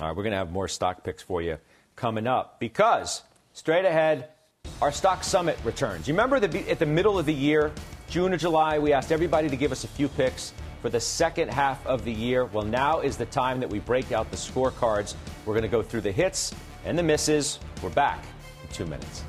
[0.01, 1.57] All right, we're going to have more stock picks for you
[1.95, 4.29] coming up because straight ahead,
[4.81, 6.07] our stock summit returns.
[6.07, 7.71] You remember the, at the middle of the year,
[8.09, 10.51] June or July, we asked everybody to give us a few picks
[10.85, 12.45] for the second half of the year.
[12.45, 15.15] Well, now is the time that we break out the scorecards.
[15.43, 16.53] We're going to go through the hits
[16.85, 17.57] and the misses.
[17.81, 18.23] We're back
[18.61, 19.23] in two minutes.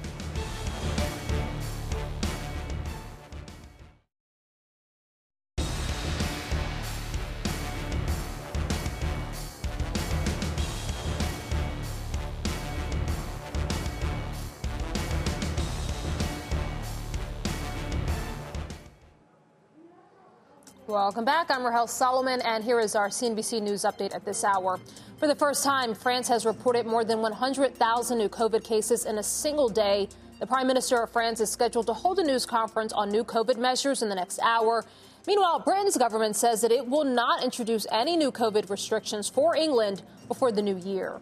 [21.07, 21.53] Welcome back.
[21.53, 24.81] I'm Rahel Solomon, and here is our CNBC News update at this hour.
[25.19, 29.23] For the first time, France has reported more than 100,000 new COVID cases in a
[29.23, 30.09] single day.
[30.41, 33.57] The Prime Minister of France is scheduled to hold a news conference on new COVID
[33.57, 34.85] measures in the next hour.
[35.29, 40.03] Meanwhile, Britain's government says that it will not introduce any new COVID restrictions for England
[40.27, 41.21] before the new year.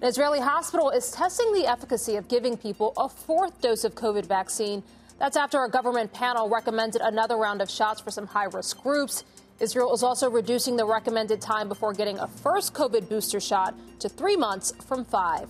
[0.00, 4.26] An Israeli hospital is testing the efficacy of giving people a fourth dose of COVID
[4.26, 4.84] vaccine
[5.18, 9.24] that's after a government panel recommended another round of shots for some high risk groups.
[9.60, 14.08] Israel is also reducing the recommended time before getting a first COVID booster shot to
[14.08, 15.48] three months from five.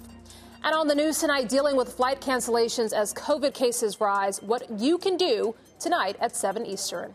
[0.62, 4.98] And on the news tonight, dealing with flight cancellations as COVID cases rise, what you
[4.98, 7.12] can do tonight at 7 Eastern.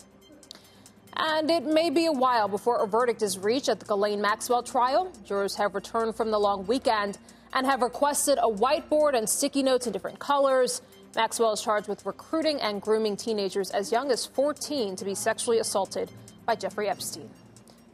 [1.14, 4.64] And it may be a while before a verdict is reached at the Ghislaine Maxwell
[4.64, 5.12] trial.
[5.26, 7.18] Jurors have returned from the long weekend
[7.54, 10.82] and have requested a whiteboard and sticky notes in different colors.
[11.16, 15.60] Maxwell is charged with recruiting and grooming teenagers as young as 14 to be sexually
[15.60, 16.12] assaulted
[16.46, 17.30] by Jeffrey Epstein.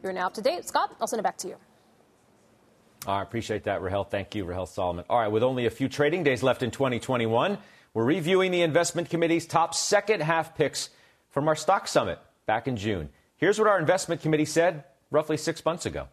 [0.02, 0.68] You're now up to date.
[0.68, 1.56] Scott, I'll send it back to you.
[3.06, 4.04] I appreciate that, Rahel.
[4.04, 5.04] Thank you, Rahel Solomon.
[5.08, 7.58] All right, with only a few trading days left in 2021,
[7.94, 10.90] we're reviewing the investment committee's top second half picks
[11.30, 13.08] from our stock summit back in June.
[13.36, 16.08] Here's what our investment committee said roughly six months ago.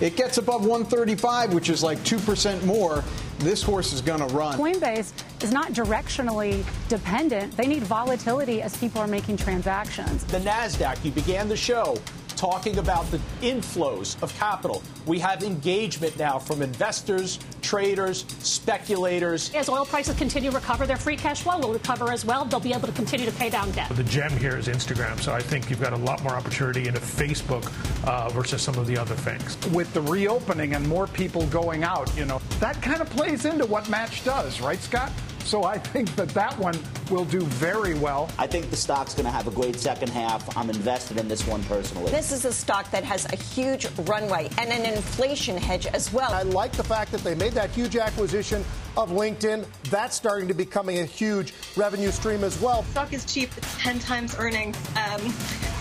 [0.00, 3.04] It gets above 135, which is like 2% more.
[3.38, 4.58] This horse is going to run.
[4.58, 7.56] Coinbase is not directionally dependent.
[7.56, 10.24] They need volatility as people are making transactions.
[10.24, 11.96] The NASDAQ, you began the show
[12.36, 14.82] talking about the inflows of capital.
[15.06, 19.52] We have engagement now from investors, traders, speculators.
[19.54, 22.44] As oil prices continue to recover, their free cash flow will recover as well.
[22.44, 23.90] They'll be able to continue to pay down debt.
[23.90, 27.00] The gem here is Instagram, so I think you've got a lot more opportunity into
[27.00, 27.70] Facebook
[28.06, 29.56] uh, versus some of the other things.
[29.72, 33.66] With the reopening and more people going out, you know, that kind of plays into
[33.66, 35.12] what Match does, right, Scott?
[35.44, 36.74] So I think that that one
[37.10, 38.30] will do very well.
[38.38, 40.56] I think the stock's going to have a great second half.
[40.56, 42.10] I'm invested in this one personally.
[42.10, 46.32] This is a stock that has a huge runway and an inflation hedge as well.
[46.32, 48.64] I like the fact that they made that huge acquisition
[48.96, 49.66] of LinkedIn.
[49.90, 52.82] That's starting to becoming a huge revenue stream as well.
[52.84, 53.50] Stock is cheap.
[53.56, 54.76] It's 10 times earnings.
[54.96, 55.20] Um,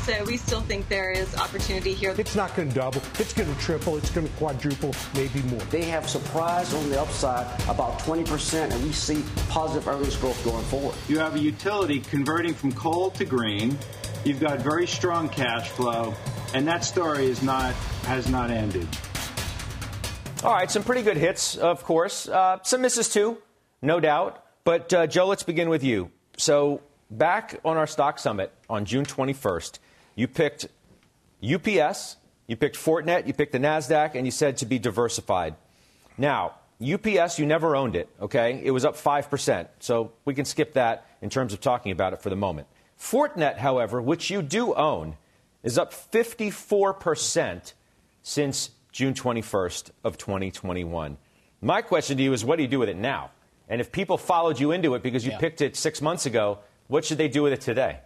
[0.04, 2.14] so we still think there is opportunity here.
[2.18, 3.02] It's not going to double.
[3.20, 3.98] It's going to triple.
[3.98, 5.62] It's going to quadruple, maybe more.
[5.72, 10.64] They have surprised on the upside about 20%, and we see positive earnings growth going
[10.66, 10.96] forward.
[11.08, 13.78] You have a utility converting from coal to green.
[14.26, 16.14] You've got very strong cash flow,
[16.54, 17.74] and that story is not
[18.06, 18.88] has not ended.
[20.44, 22.28] All right, some pretty good hits, of course.
[22.28, 23.38] Uh, some misses too,
[23.82, 24.44] no doubt.
[24.66, 26.12] But uh, Joe, let's begin with you.
[26.38, 29.80] So back on our stock summit on June 21st,
[30.16, 30.68] you picked
[31.44, 35.56] UPS, you picked Fortinet, you picked the Nasdaq, and you said to be diversified.
[36.18, 38.62] Now, UPS, you never owned it, okay?
[38.64, 39.68] It was up 5%.
[39.80, 42.68] So we can skip that in terms of talking about it for the moment.
[43.00, 45.18] Fortinet, however, which you do own,
[45.64, 47.74] is up 54%
[48.22, 51.18] since June 21st of 2021.
[51.62, 53.32] My question to you is what do you do with it now?
[53.70, 55.40] And if people followed you into it because you yeah.
[55.40, 58.00] picked it 6 months ago, what should they do with it today?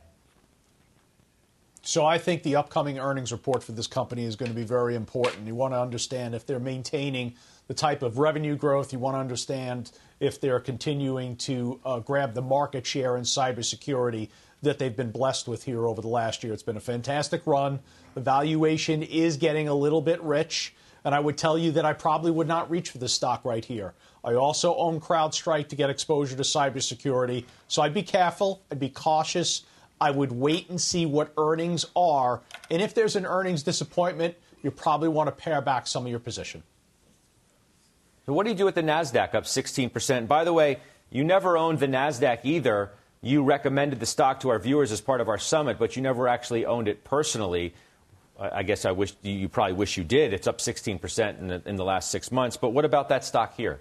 [1.87, 4.93] So I think the upcoming earnings report for this company is going to be very
[4.93, 5.47] important.
[5.47, 7.35] You want to understand if they're maintaining
[7.67, 8.91] the type of revenue growth.
[8.91, 14.27] You want to understand if they're continuing to uh, grab the market share in cybersecurity
[14.63, 16.51] that they've been blessed with here over the last year.
[16.51, 17.79] It's been a fantastic run.
[18.15, 20.75] The valuation is getting a little bit rich.
[21.05, 23.63] And I would tell you that I probably would not reach for this stock right
[23.63, 23.93] here.
[24.25, 27.45] I also own CrowdStrike to get exposure to cybersecurity.
[27.69, 29.63] So I'd be careful, I'd be cautious.
[29.99, 32.41] I would wait and see what earnings are.
[32.69, 36.19] And if there's an earnings disappointment, you probably want to pare back some of your
[36.19, 36.63] position.
[38.25, 40.27] What do you do with the NASDAQ up 16%?
[40.27, 40.79] By the way,
[41.09, 42.91] you never owned the NASDAQ either.
[43.21, 46.27] You recommended the stock to our viewers as part of our summit, but you never
[46.27, 47.73] actually owned it personally.
[48.39, 50.33] I guess I wish you probably wish you did.
[50.33, 52.57] It's up 16% in the, in the last six months.
[52.57, 53.79] But what about that stock here?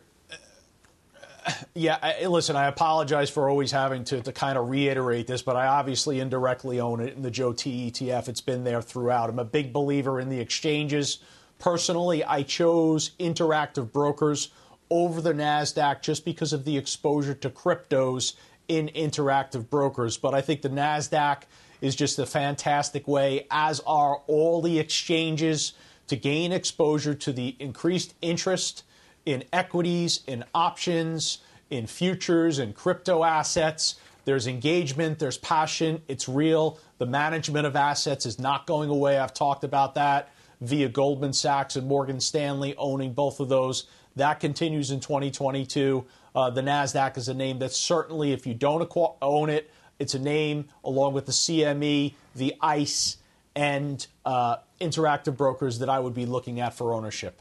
[1.75, 5.57] Yeah, I, listen, I apologize for always having to, to kind of reiterate this, but
[5.57, 8.29] I obviously indirectly own it in the Joe T ETF.
[8.29, 9.31] It's been there throughout.
[9.31, 11.19] I'm a big believer in the exchanges.
[11.59, 14.49] Personally, I chose Interactive Brokers
[14.91, 18.35] over the NASDAQ just because of the exposure to cryptos
[18.69, 20.17] in Interactive Brokers.
[20.17, 21.43] But I think the NASDAQ
[21.81, 25.73] is just a fantastic way, as are all the exchanges,
[26.09, 28.85] to gain exposure to the increased interest
[29.27, 33.97] in equities, in options, in futures, in crypto assets.
[34.25, 36.79] There's engagement, there's passion, it's real.
[36.99, 39.19] The management of assets is not going away.
[39.19, 43.87] I've talked about that via Goldman Sachs and Morgan Stanley owning both of those.
[44.17, 46.07] That continues in 2022.
[46.35, 48.91] Uh, the NASDAQ is a name that certainly, if you don't
[49.23, 53.17] own it, it's a name along with the CME, the ICE,
[53.55, 57.41] and uh, interactive brokers that I would be looking at for ownership.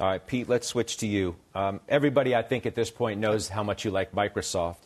[0.00, 1.36] All right, Pete, let's switch to you.
[1.54, 4.78] Um, everybody, I think, at this point knows how much you like Microsoft.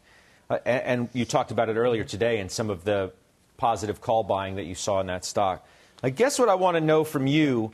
[0.51, 3.13] Uh, and, and, you talked about it earlier today and some of the
[3.57, 5.67] positive call buying that you saw in that stock.
[6.03, 7.73] I guess what I want to know from you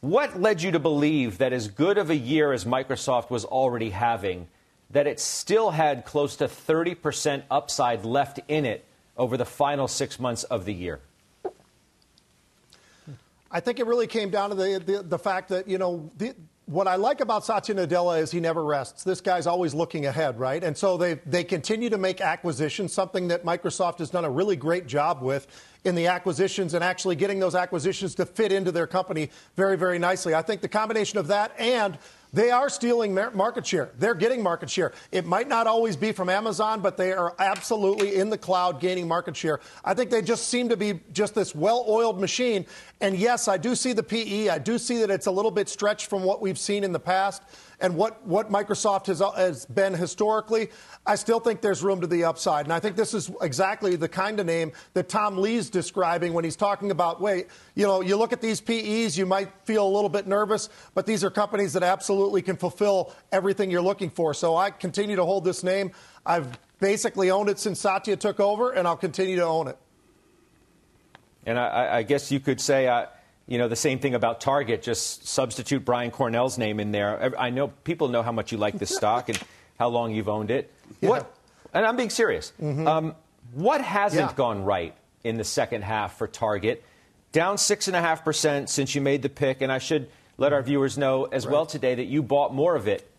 [0.00, 3.90] what led you to believe that as good of a year as Microsoft was already
[3.90, 4.46] having,
[4.90, 8.84] that it still had close to 30% upside left in it
[9.16, 11.00] over the final six months of the year?
[13.50, 16.34] I think it really came down to the, the, the fact that, you know, the,
[16.66, 19.02] what I like about Satya Nadella is he never rests.
[19.02, 20.62] This guy's always looking ahead, right?
[20.62, 24.54] And so they, they continue to make acquisitions, something that Microsoft has done a really
[24.54, 25.46] great job with
[25.84, 29.98] in the acquisitions and actually getting those acquisitions to fit into their company very, very
[29.98, 30.34] nicely.
[30.34, 31.96] I think the combination of that and
[32.32, 33.90] they are stealing market share.
[33.98, 34.92] They're getting market share.
[35.12, 39.08] It might not always be from Amazon, but they are absolutely in the cloud gaining
[39.08, 39.60] market share.
[39.84, 42.66] I think they just seem to be just this well oiled machine.
[43.00, 44.48] And yes, I do see the PE.
[44.48, 47.00] I do see that it's a little bit stretched from what we've seen in the
[47.00, 47.42] past
[47.80, 50.70] and what, what Microsoft has, has been historically,
[51.06, 52.66] I still think there's room to the upside.
[52.66, 56.42] And I think this is exactly the kind of name that Tom Lee's describing when
[56.42, 59.92] he's talking about, wait, you know, you look at these PEs, you might feel a
[59.92, 64.34] little bit nervous, but these are companies that absolutely can fulfill everything you're looking for.
[64.34, 65.92] So I continue to hold this name.
[66.26, 69.78] I've basically owned it since Satya took over, and I'll continue to own it.
[71.46, 73.06] And I, I guess you could say, uh,
[73.48, 74.82] you know, the same thing about Target.
[74.82, 77.34] Just substitute Brian Cornell's name in there.
[77.38, 79.40] I know people know how much you like this stock and
[79.78, 80.72] how long you've owned it.
[81.00, 81.08] Yeah.
[81.08, 81.34] What?
[81.72, 82.52] And I'm being serious.
[82.60, 82.86] Mm-hmm.
[82.86, 83.14] Um,
[83.54, 84.36] what hasn't yeah.
[84.36, 86.84] gone right in the second half for Target?
[87.32, 90.52] Down six and a half percent since you made the pick, and I should let
[90.52, 91.52] our viewers know as right.
[91.52, 93.10] well today that you bought more of it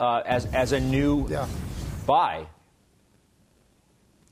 [0.00, 1.46] uh, as as a new yeah.
[2.06, 2.46] buy.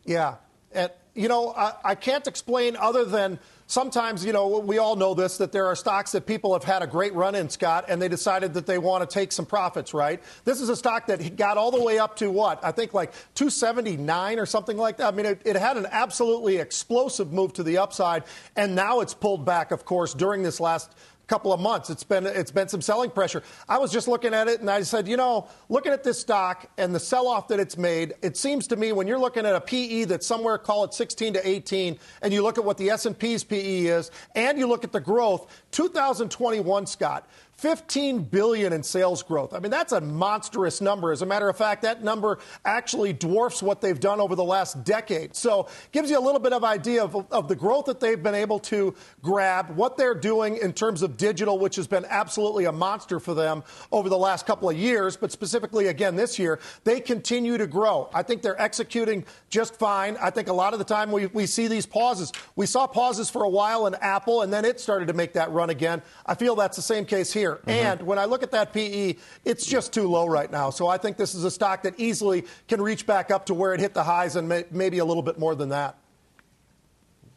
[0.04, 0.36] Yeah,
[0.72, 3.38] and you know I, I can't explain other than
[3.72, 6.82] sometimes, you know, we all know this that there are stocks that people have had
[6.82, 9.94] a great run in, Scott, and they decided that they want to take some profits,
[9.94, 10.22] right?
[10.44, 12.62] This is a stock that got all the way up to what?
[12.62, 15.12] I think like 279 or something like that.
[15.12, 18.24] I mean, it, it had an absolutely explosive move to the upside,
[18.56, 20.94] and now it's pulled back, of course, during this last
[21.32, 21.88] couple of months.
[21.88, 23.42] It's been it's been some selling pressure.
[23.66, 26.68] I was just looking at it and I said, you know, looking at this stock
[26.76, 29.60] and the sell-off that it's made, it seems to me when you're looking at a
[29.62, 33.44] PE that's somewhere call it 16 to 18 and you look at what the S&P's
[33.44, 37.26] PE is and you look at the growth, 2021 Scott,
[37.62, 39.54] 15 billion in sales growth.
[39.54, 41.12] I mean, that's a monstrous number.
[41.12, 44.82] As a matter of fact, that number actually dwarfs what they've done over the last
[44.82, 45.36] decade.
[45.36, 48.34] So, gives you a little bit of idea of, of the growth that they've been
[48.34, 52.72] able to grab, what they're doing in terms of digital, which has been absolutely a
[52.72, 56.98] monster for them over the last couple of years, but specifically again this year, they
[56.98, 58.10] continue to grow.
[58.12, 60.16] I think they're executing just fine.
[60.20, 62.32] I think a lot of the time we, we see these pauses.
[62.56, 65.52] We saw pauses for a while in Apple, and then it started to make that
[65.52, 66.02] run again.
[66.26, 67.51] I feel that's the same case here.
[67.56, 67.70] Mm-hmm.
[67.70, 70.70] And when I look at that PE, it's just too low right now.
[70.70, 73.74] So I think this is a stock that easily can reach back up to where
[73.74, 75.96] it hit the highs and may, maybe a little bit more than that.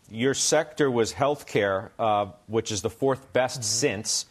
[0.09, 3.63] your sector was healthcare, uh, which is the fourth best mm-hmm.
[3.63, 4.25] since.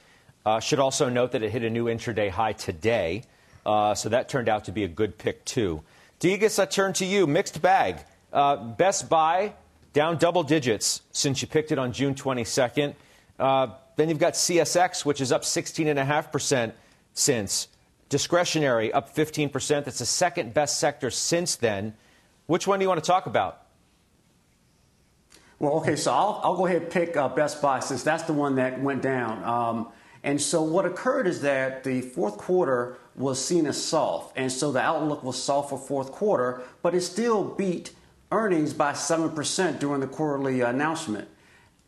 [0.47, 3.23] Uh, should also note that it hit a new intraday high today,
[3.65, 5.83] uh, so that turned out to be a good pick too.
[6.19, 7.27] Degas, I turn to you.
[7.27, 7.99] Mixed bag.
[8.33, 9.55] Uh, best Buy
[9.93, 12.95] down double digits since you picked it on June 22nd.
[13.39, 16.73] Uh, then you've got CSX, which is up 16.5%
[17.13, 17.69] since.
[18.09, 19.85] Discretionary up 15%.
[19.85, 21.95] That's the second best sector since then.
[22.47, 23.63] Which one do you want to talk about?
[25.59, 28.33] Well, okay, so I'll, I'll go ahead and pick uh, Best Buy since that's the
[28.33, 29.43] one that went down.
[29.45, 29.89] Um,
[30.23, 34.73] and so what occurred is that the fourth quarter was seen as soft, and so
[34.73, 37.93] the outlook was soft for fourth quarter, but it still beat
[38.33, 41.29] earnings by 7% during the quarterly announcement.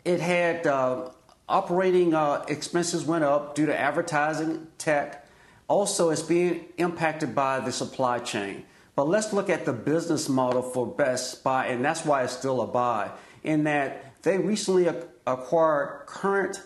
[0.05, 1.11] It had uh,
[1.49, 5.26] operating uh, expenses went up due to advertising, tech.
[5.68, 8.64] Also, it's being impacted by the supply chain.
[8.94, 12.62] But let's look at the business model for Best Buy, and that's why it's still
[12.62, 13.11] a buy,
[13.44, 14.88] in that they recently
[15.26, 16.62] acquired Current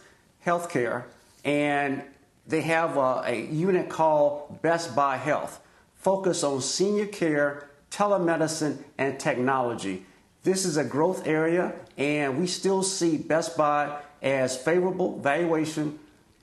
[0.46, 1.04] Healthcare,
[1.44, 2.02] and
[2.46, 5.60] they have a, a unit called Best Buy Health,
[5.94, 10.04] focused on senior care telemedicine, and technology.
[10.42, 15.98] This is a growth area, and we still see Best Buy as favorable valuation,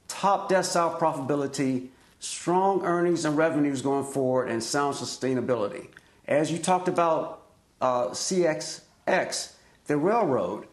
[0.08, 1.88] top decile profitability,
[2.20, 5.88] strong earnings and revenues going forward, and sound sustainability.
[6.28, 7.44] As you talked about
[7.82, 9.54] uh, CSX,
[9.86, 10.68] the railroad,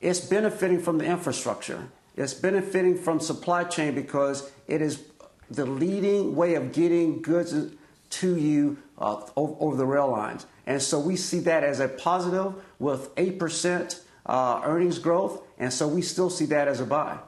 [0.00, 1.88] it's benefiting from the infrastructure.
[2.16, 5.02] It's benefiting from supply chain because it is
[5.50, 7.54] the leading way of getting goods
[8.10, 10.46] to you uh, over the rail lines.
[10.66, 15.42] And so we see that as a positive with 8% uh, earnings growth.
[15.60, 17.18] And so we still see that as a buy.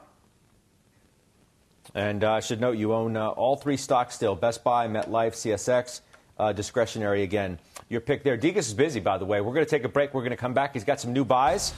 [1.95, 5.33] And uh, I should note you own uh, all three stocks still Best Buy, MetLife,
[5.33, 6.01] CSX,
[6.39, 7.59] uh, discretionary again.
[7.89, 8.35] Your pick there.
[8.35, 9.39] Degas is busy, by the way.
[9.39, 10.15] We're going to take a break.
[10.15, 10.73] We're going to come back.
[10.73, 11.73] He's got some new buys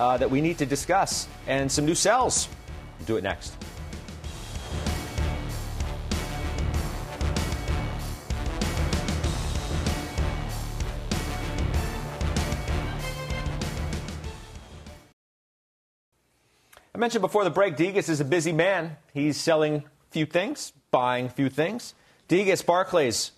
[0.00, 2.48] uh, that we need to discuss and some new sells.
[2.98, 3.56] We'll do it next.
[17.00, 18.96] Mentioned before the break, Degas is a busy man.
[19.14, 21.94] He's selling few things, buying few things.
[22.28, 23.32] Degas, Barclays,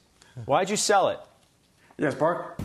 [0.44, 1.20] why'd you sell it?
[1.96, 2.56] Yes, Bar.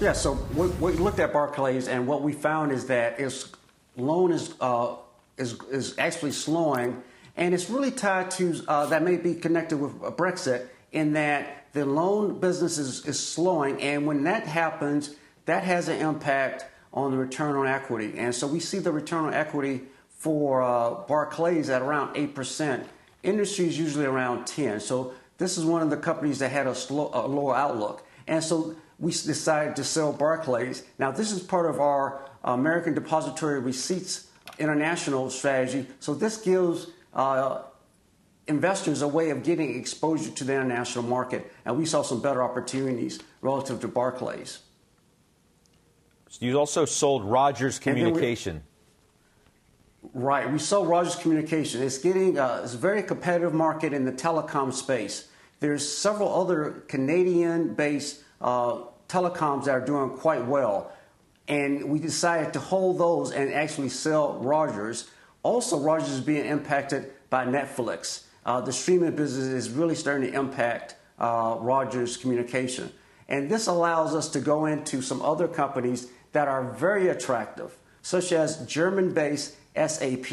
[0.00, 3.52] Yeah, so we, we, looked at Barclays, and what we found is that its
[3.96, 4.96] loan is uh,
[5.36, 7.00] is is actually slowing,
[7.36, 11.86] and it's really tied to uh, that may be connected with Brexit in that the
[11.86, 17.16] loan business is, is slowing, and when that happens, that has an impact on the
[17.16, 19.82] return on equity, and so we see the return on equity
[20.20, 22.84] for uh, Barclays at around 8%.
[23.22, 24.78] Industry is usually around 10.
[24.80, 28.06] So this is one of the companies that had a, slow, a lower outlook.
[28.26, 30.84] And so we decided to sell Barclays.
[30.98, 34.26] Now, this is part of our American Depository Receipts
[34.58, 35.86] International strategy.
[36.00, 37.62] So this gives uh,
[38.46, 41.50] investors a way of getting exposure to the international market.
[41.64, 44.58] And we saw some better opportunities relative to Barclays.
[46.40, 48.64] You also sold Rogers Communication.
[50.02, 50.50] Right.
[50.50, 51.82] We saw Rogers Communication.
[51.82, 55.28] It's getting uh, it's a very competitive market in the telecom space.
[55.60, 58.78] There's several other Canadian-based uh,
[59.08, 60.90] telecoms that are doing quite well,
[61.48, 65.10] and we decided to hold those and actually sell Rogers.
[65.42, 68.24] Also, Rogers is being impacted by Netflix.
[68.46, 72.90] Uh, the streaming business is really starting to impact uh, Rogers Communication,
[73.28, 78.32] and this allows us to go into some other companies that are very attractive, such
[78.32, 80.26] as German-based SAP.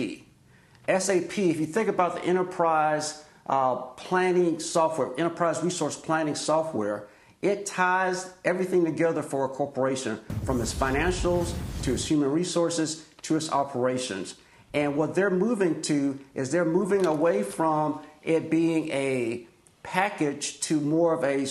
[0.88, 7.08] SAP, if you think about the enterprise uh, planning software, enterprise resource planning software,
[7.42, 13.36] it ties everything together for a corporation from its financials to its human resources to
[13.36, 14.36] its operations.
[14.74, 19.48] And what they're moving to is they're moving away from it being a
[19.84, 21.46] package to more of a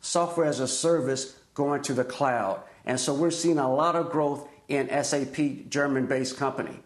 [0.00, 2.62] software as a service going to the cloud.
[2.84, 6.80] And so we're seeing a lot of growth in SAP, German based company.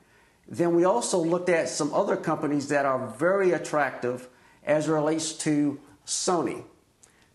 [0.49, 4.29] Then we also looked at some other companies that are very attractive
[4.65, 6.65] as relates to Sony.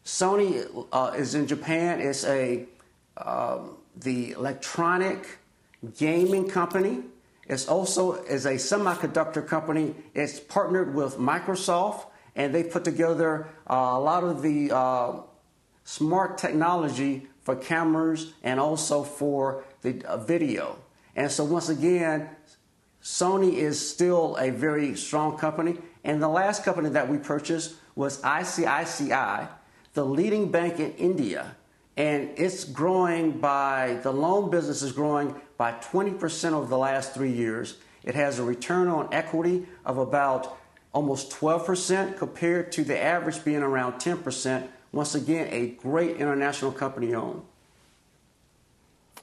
[0.06, 2.00] Sony uh, is in Japan.
[2.00, 2.66] It's a
[3.18, 5.40] um, the electronic
[5.98, 7.04] gaming company.
[7.48, 9.96] It's also is a semiconductor company.
[10.14, 12.06] It's partnered with Microsoft,
[12.36, 15.20] and they put together uh, a lot of the uh,
[15.84, 20.78] smart technology for cameras and also for the uh, video.
[21.16, 22.30] And so once again,
[23.04, 25.78] Sony is still a very strong company.
[26.04, 29.48] And the last company that we purchased was ICICI,
[29.94, 31.56] the leading bank in India.
[31.98, 37.32] and it's growing by the loan business is growing by 20% over the last three
[37.32, 37.78] years.
[38.04, 40.58] It has a return on equity of about
[40.94, 44.68] almost 12% compared to the average being around 10%.
[44.92, 47.44] Once again, a great international company owned.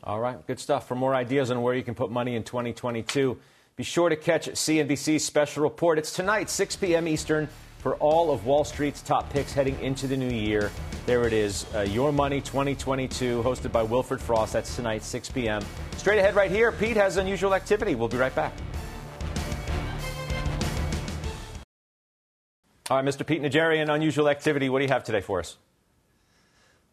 [0.04, 0.86] All right, good stuff.
[0.86, 3.38] For more ideas on where you can put money in 2022,
[3.78, 6.00] be sure to catch CNBC's special report.
[6.00, 7.06] It's tonight, 6 p.m.
[7.06, 7.48] Eastern,
[7.78, 10.72] for all of Wall Street's top picks heading into the new year.
[11.06, 14.52] There it is, uh, Your Money 2022, hosted by Wilfred Frost.
[14.52, 15.64] That's tonight, 6 p.m.
[15.96, 17.94] Straight ahead, right here, Pete has unusual activity.
[17.94, 18.52] We'll be right back.
[22.90, 23.24] All right, Mr.
[23.24, 24.68] Pete Najarian, unusual activity.
[24.68, 25.56] What do you have today for us?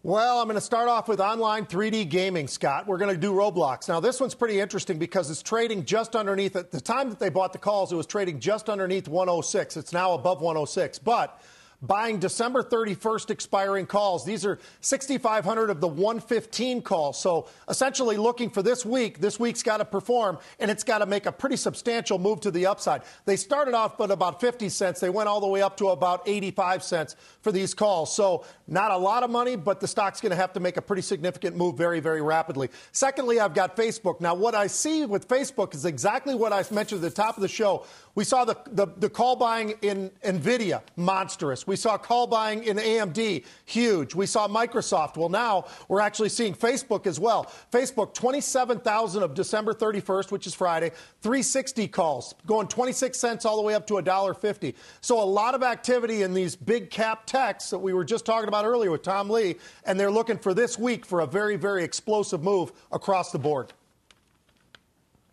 [0.05, 2.85] Well, I'm going to start off with online 3D gaming, Scott.
[2.85, 3.89] We're going to do Roblox.
[3.89, 7.29] Now, this one's pretty interesting because it's trading just underneath, at the time that they
[7.29, 9.77] bought the calls, it was trading just underneath 106.
[9.77, 10.99] It's now above 106.
[10.99, 11.41] But
[11.82, 14.26] buying December 31st expiring calls.
[14.26, 17.19] These are 6,500 of the 115 calls.
[17.19, 19.19] So essentially looking for this week.
[19.19, 22.51] This week's got to perform, and it's got to make a pretty substantial move to
[22.51, 23.03] the upside.
[23.26, 24.99] They started off at about 50 cents.
[24.99, 28.13] They went all the way up to about 85 cents for these calls.
[28.15, 30.82] So not a lot of money, but the stock's going to have to make a
[30.82, 32.69] pretty significant move very, very rapidly.
[32.91, 34.21] Secondly, I've got Facebook.
[34.21, 37.41] Now, what I see with Facebook is exactly what I mentioned at the top of
[37.41, 37.86] the show.
[38.15, 41.64] We saw the, the, the call buying in NVIDIA, monstrous.
[41.66, 44.16] We saw call buying in AMD, huge.
[44.16, 45.18] We saw Microsoft.
[45.18, 47.51] Well, now we're actually seeing Facebook as well.
[47.72, 50.91] Facebook, 27,000 of December 31st, which is Friday,
[51.22, 54.74] 360 calls, going 26 cents all the way up to $1.50.
[55.01, 58.47] So a lot of activity in these big cap techs that we were just talking
[58.47, 59.55] about earlier with Tom Lee,
[59.86, 63.74] and they're looking for this week for a very, very explosive move across the board.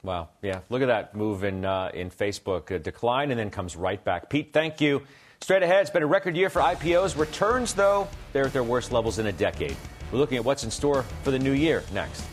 [0.02, 0.30] Wow.
[0.42, 0.60] Yeah.
[0.68, 2.70] Look at that move in, uh, in Facebook.
[2.70, 4.28] A decline and then comes right back.
[4.28, 5.02] Pete, thank you.
[5.42, 7.18] Straight ahead, it's been a record year for IPOs.
[7.18, 9.76] Returns, though, they're at their worst levels in a decade.
[10.12, 12.24] We're looking at what's in store for the new year next.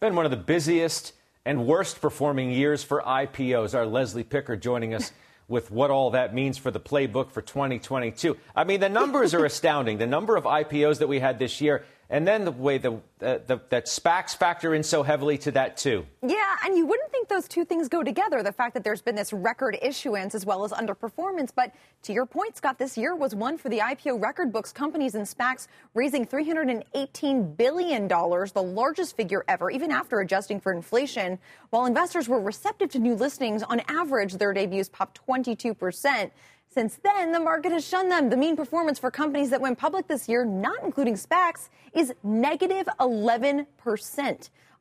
[0.00, 1.12] Been one of the busiest
[1.44, 3.72] and worst performing years for IPOs.
[3.72, 5.12] Our Leslie Picker joining us
[5.46, 8.36] with what all that means for the playbook for 2022.
[8.56, 9.98] I mean, the numbers are astounding.
[9.98, 13.38] The number of IPOs that we had this year and then the way the, uh,
[13.46, 16.06] the, that SPACs factor in so heavily to that too.
[16.22, 18.42] Yeah, and you wouldn't think those two things go together.
[18.42, 21.50] The fact that there's been this record issuance as well as underperformance.
[21.54, 25.14] But to your point, Scott, this year was one for the IPO record books, companies
[25.14, 31.38] and SPACs raising $318 billion, the largest figure ever, even after adjusting for inflation.
[31.70, 36.32] While investors were receptive to new listings, on average, their debuts popped 22 percent.
[36.78, 38.30] Since then, the market has shunned them.
[38.30, 42.88] The mean performance for companies that went public this year, not including SPACs, is negative
[43.00, 43.66] 11%.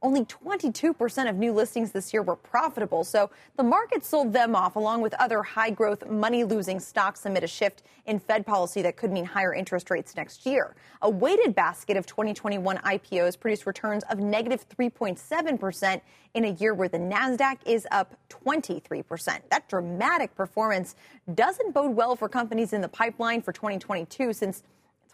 [0.02, 3.04] Only 22% of new listings this year were profitable.
[3.04, 7.44] So the market sold them off along with other high growth, money losing stocks amid
[7.44, 10.76] a shift in Fed policy that could mean higher interest rates next year.
[11.02, 16.02] A weighted basket of 2021 IPOs produced returns of negative 3.7%
[16.36, 19.40] in a year where the NASDAQ is up 23%.
[19.50, 20.96] That dramatic performance
[21.34, 24.64] doesn't bode well for companies in the pipeline for 2022 since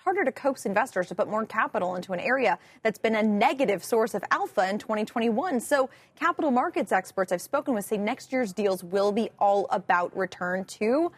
[0.03, 3.83] harder to coax investors to put more capital into an area that's been a negative
[3.83, 5.59] source of alpha in 2021.
[5.59, 10.15] So, capital markets experts I've spoken with say next year's deals will be all about
[10.15, 11.11] return to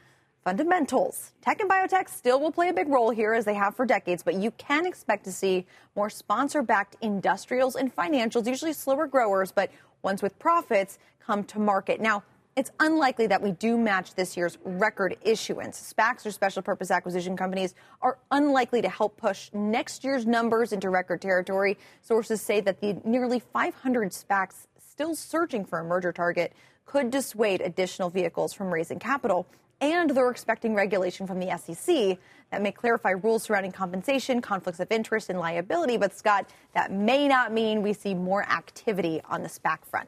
[0.43, 1.33] fundamentals.
[1.41, 4.21] Tech and biotech still will play a big role here as they have for decades,
[4.21, 5.65] but you can expect to see
[5.95, 9.71] more sponsor backed industrials and financials, usually slower growers, but
[10.03, 11.99] ones with profits, come to market.
[11.99, 12.21] Now,
[12.55, 15.93] it's unlikely that we do match this year's record issuance.
[15.93, 20.89] SPACs or special purpose acquisition companies are unlikely to help push next year's numbers into
[20.89, 21.77] record territory.
[22.01, 26.53] Sources say that the nearly 500 SPACs still searching for a merger target
[26.85, 29.45] could dissuade additional vehicles from raising capital.
[29.81, 32.17] And they're expecting regulation from the SEC
[32.51, 35.97] that may clarify rules surrounding compensation, conflicts of interest, and liability.
[35.97, 40.07] But, Scott, that may not mean we see more activity on the SPAC front.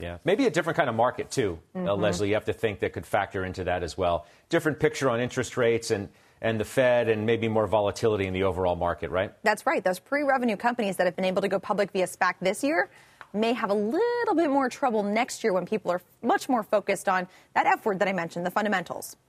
[0.00, 1.88] Yeah, maybe a different kind of market too, uh, mm-hmm.
[1.88, 2.28] uh, Leslie.
[2.28, 4.26] You have to think that could factor into that as well.
[4.48, 6.08] Different picture on interest rates and
[6.42, 9.32] and the Fed, and maybe more volatility in the overall market, right?
[9.42, 9.84] That's right.
[9.84, 12.88] Those pre-revenue companies that have been able to go public via SPAC this year
[13.32, 17.08] may have a little bit more trouble next year when people are much more focused
[17.08, 19.16] on that F word that I mentioned, the fundamentals.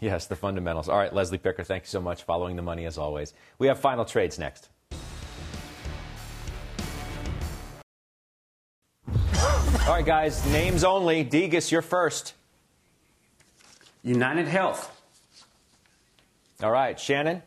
[0.00, 0.88] Yes, the fundamentals.
[0.88, 2.24] All right, Leslie Picker, thank you so much.
[2.24, 3.34] Following the money as always.
[3.60, 4.68] We have final trades next.
[9.86, 11.22] All right, guys, names only.
[11.22, 12.34] Degas, you're first.
[14.02, 14.90] United Health.
[16.60, 17.40] All right, Shannon.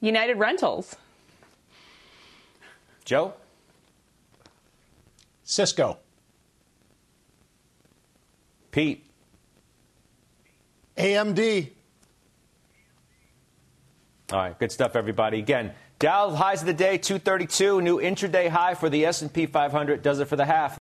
[0.00, 0.96] United Rentals.
[3.04, 3.34] Joe.
[5.44, 5.98] Cisco.
[8.72, 9.06] Pete.
[10.96, 11.70] AMD.
[14.32, 15.38] All right, good stuff, everybody.
[15.38, 15.72] Again,
[16.02, 20.02] Dow highs of the day 232, new intraday high for the S&P 500.
[20.02, 20.76] Does it for the half.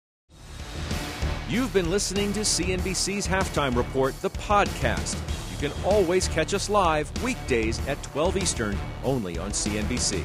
[1.50, 5.18] You've been listening to CNBC's Halftime Report, the podcast.
[5.52, 10.24] You can always catch us live weekdays at 12 Eastern, only on CNBC.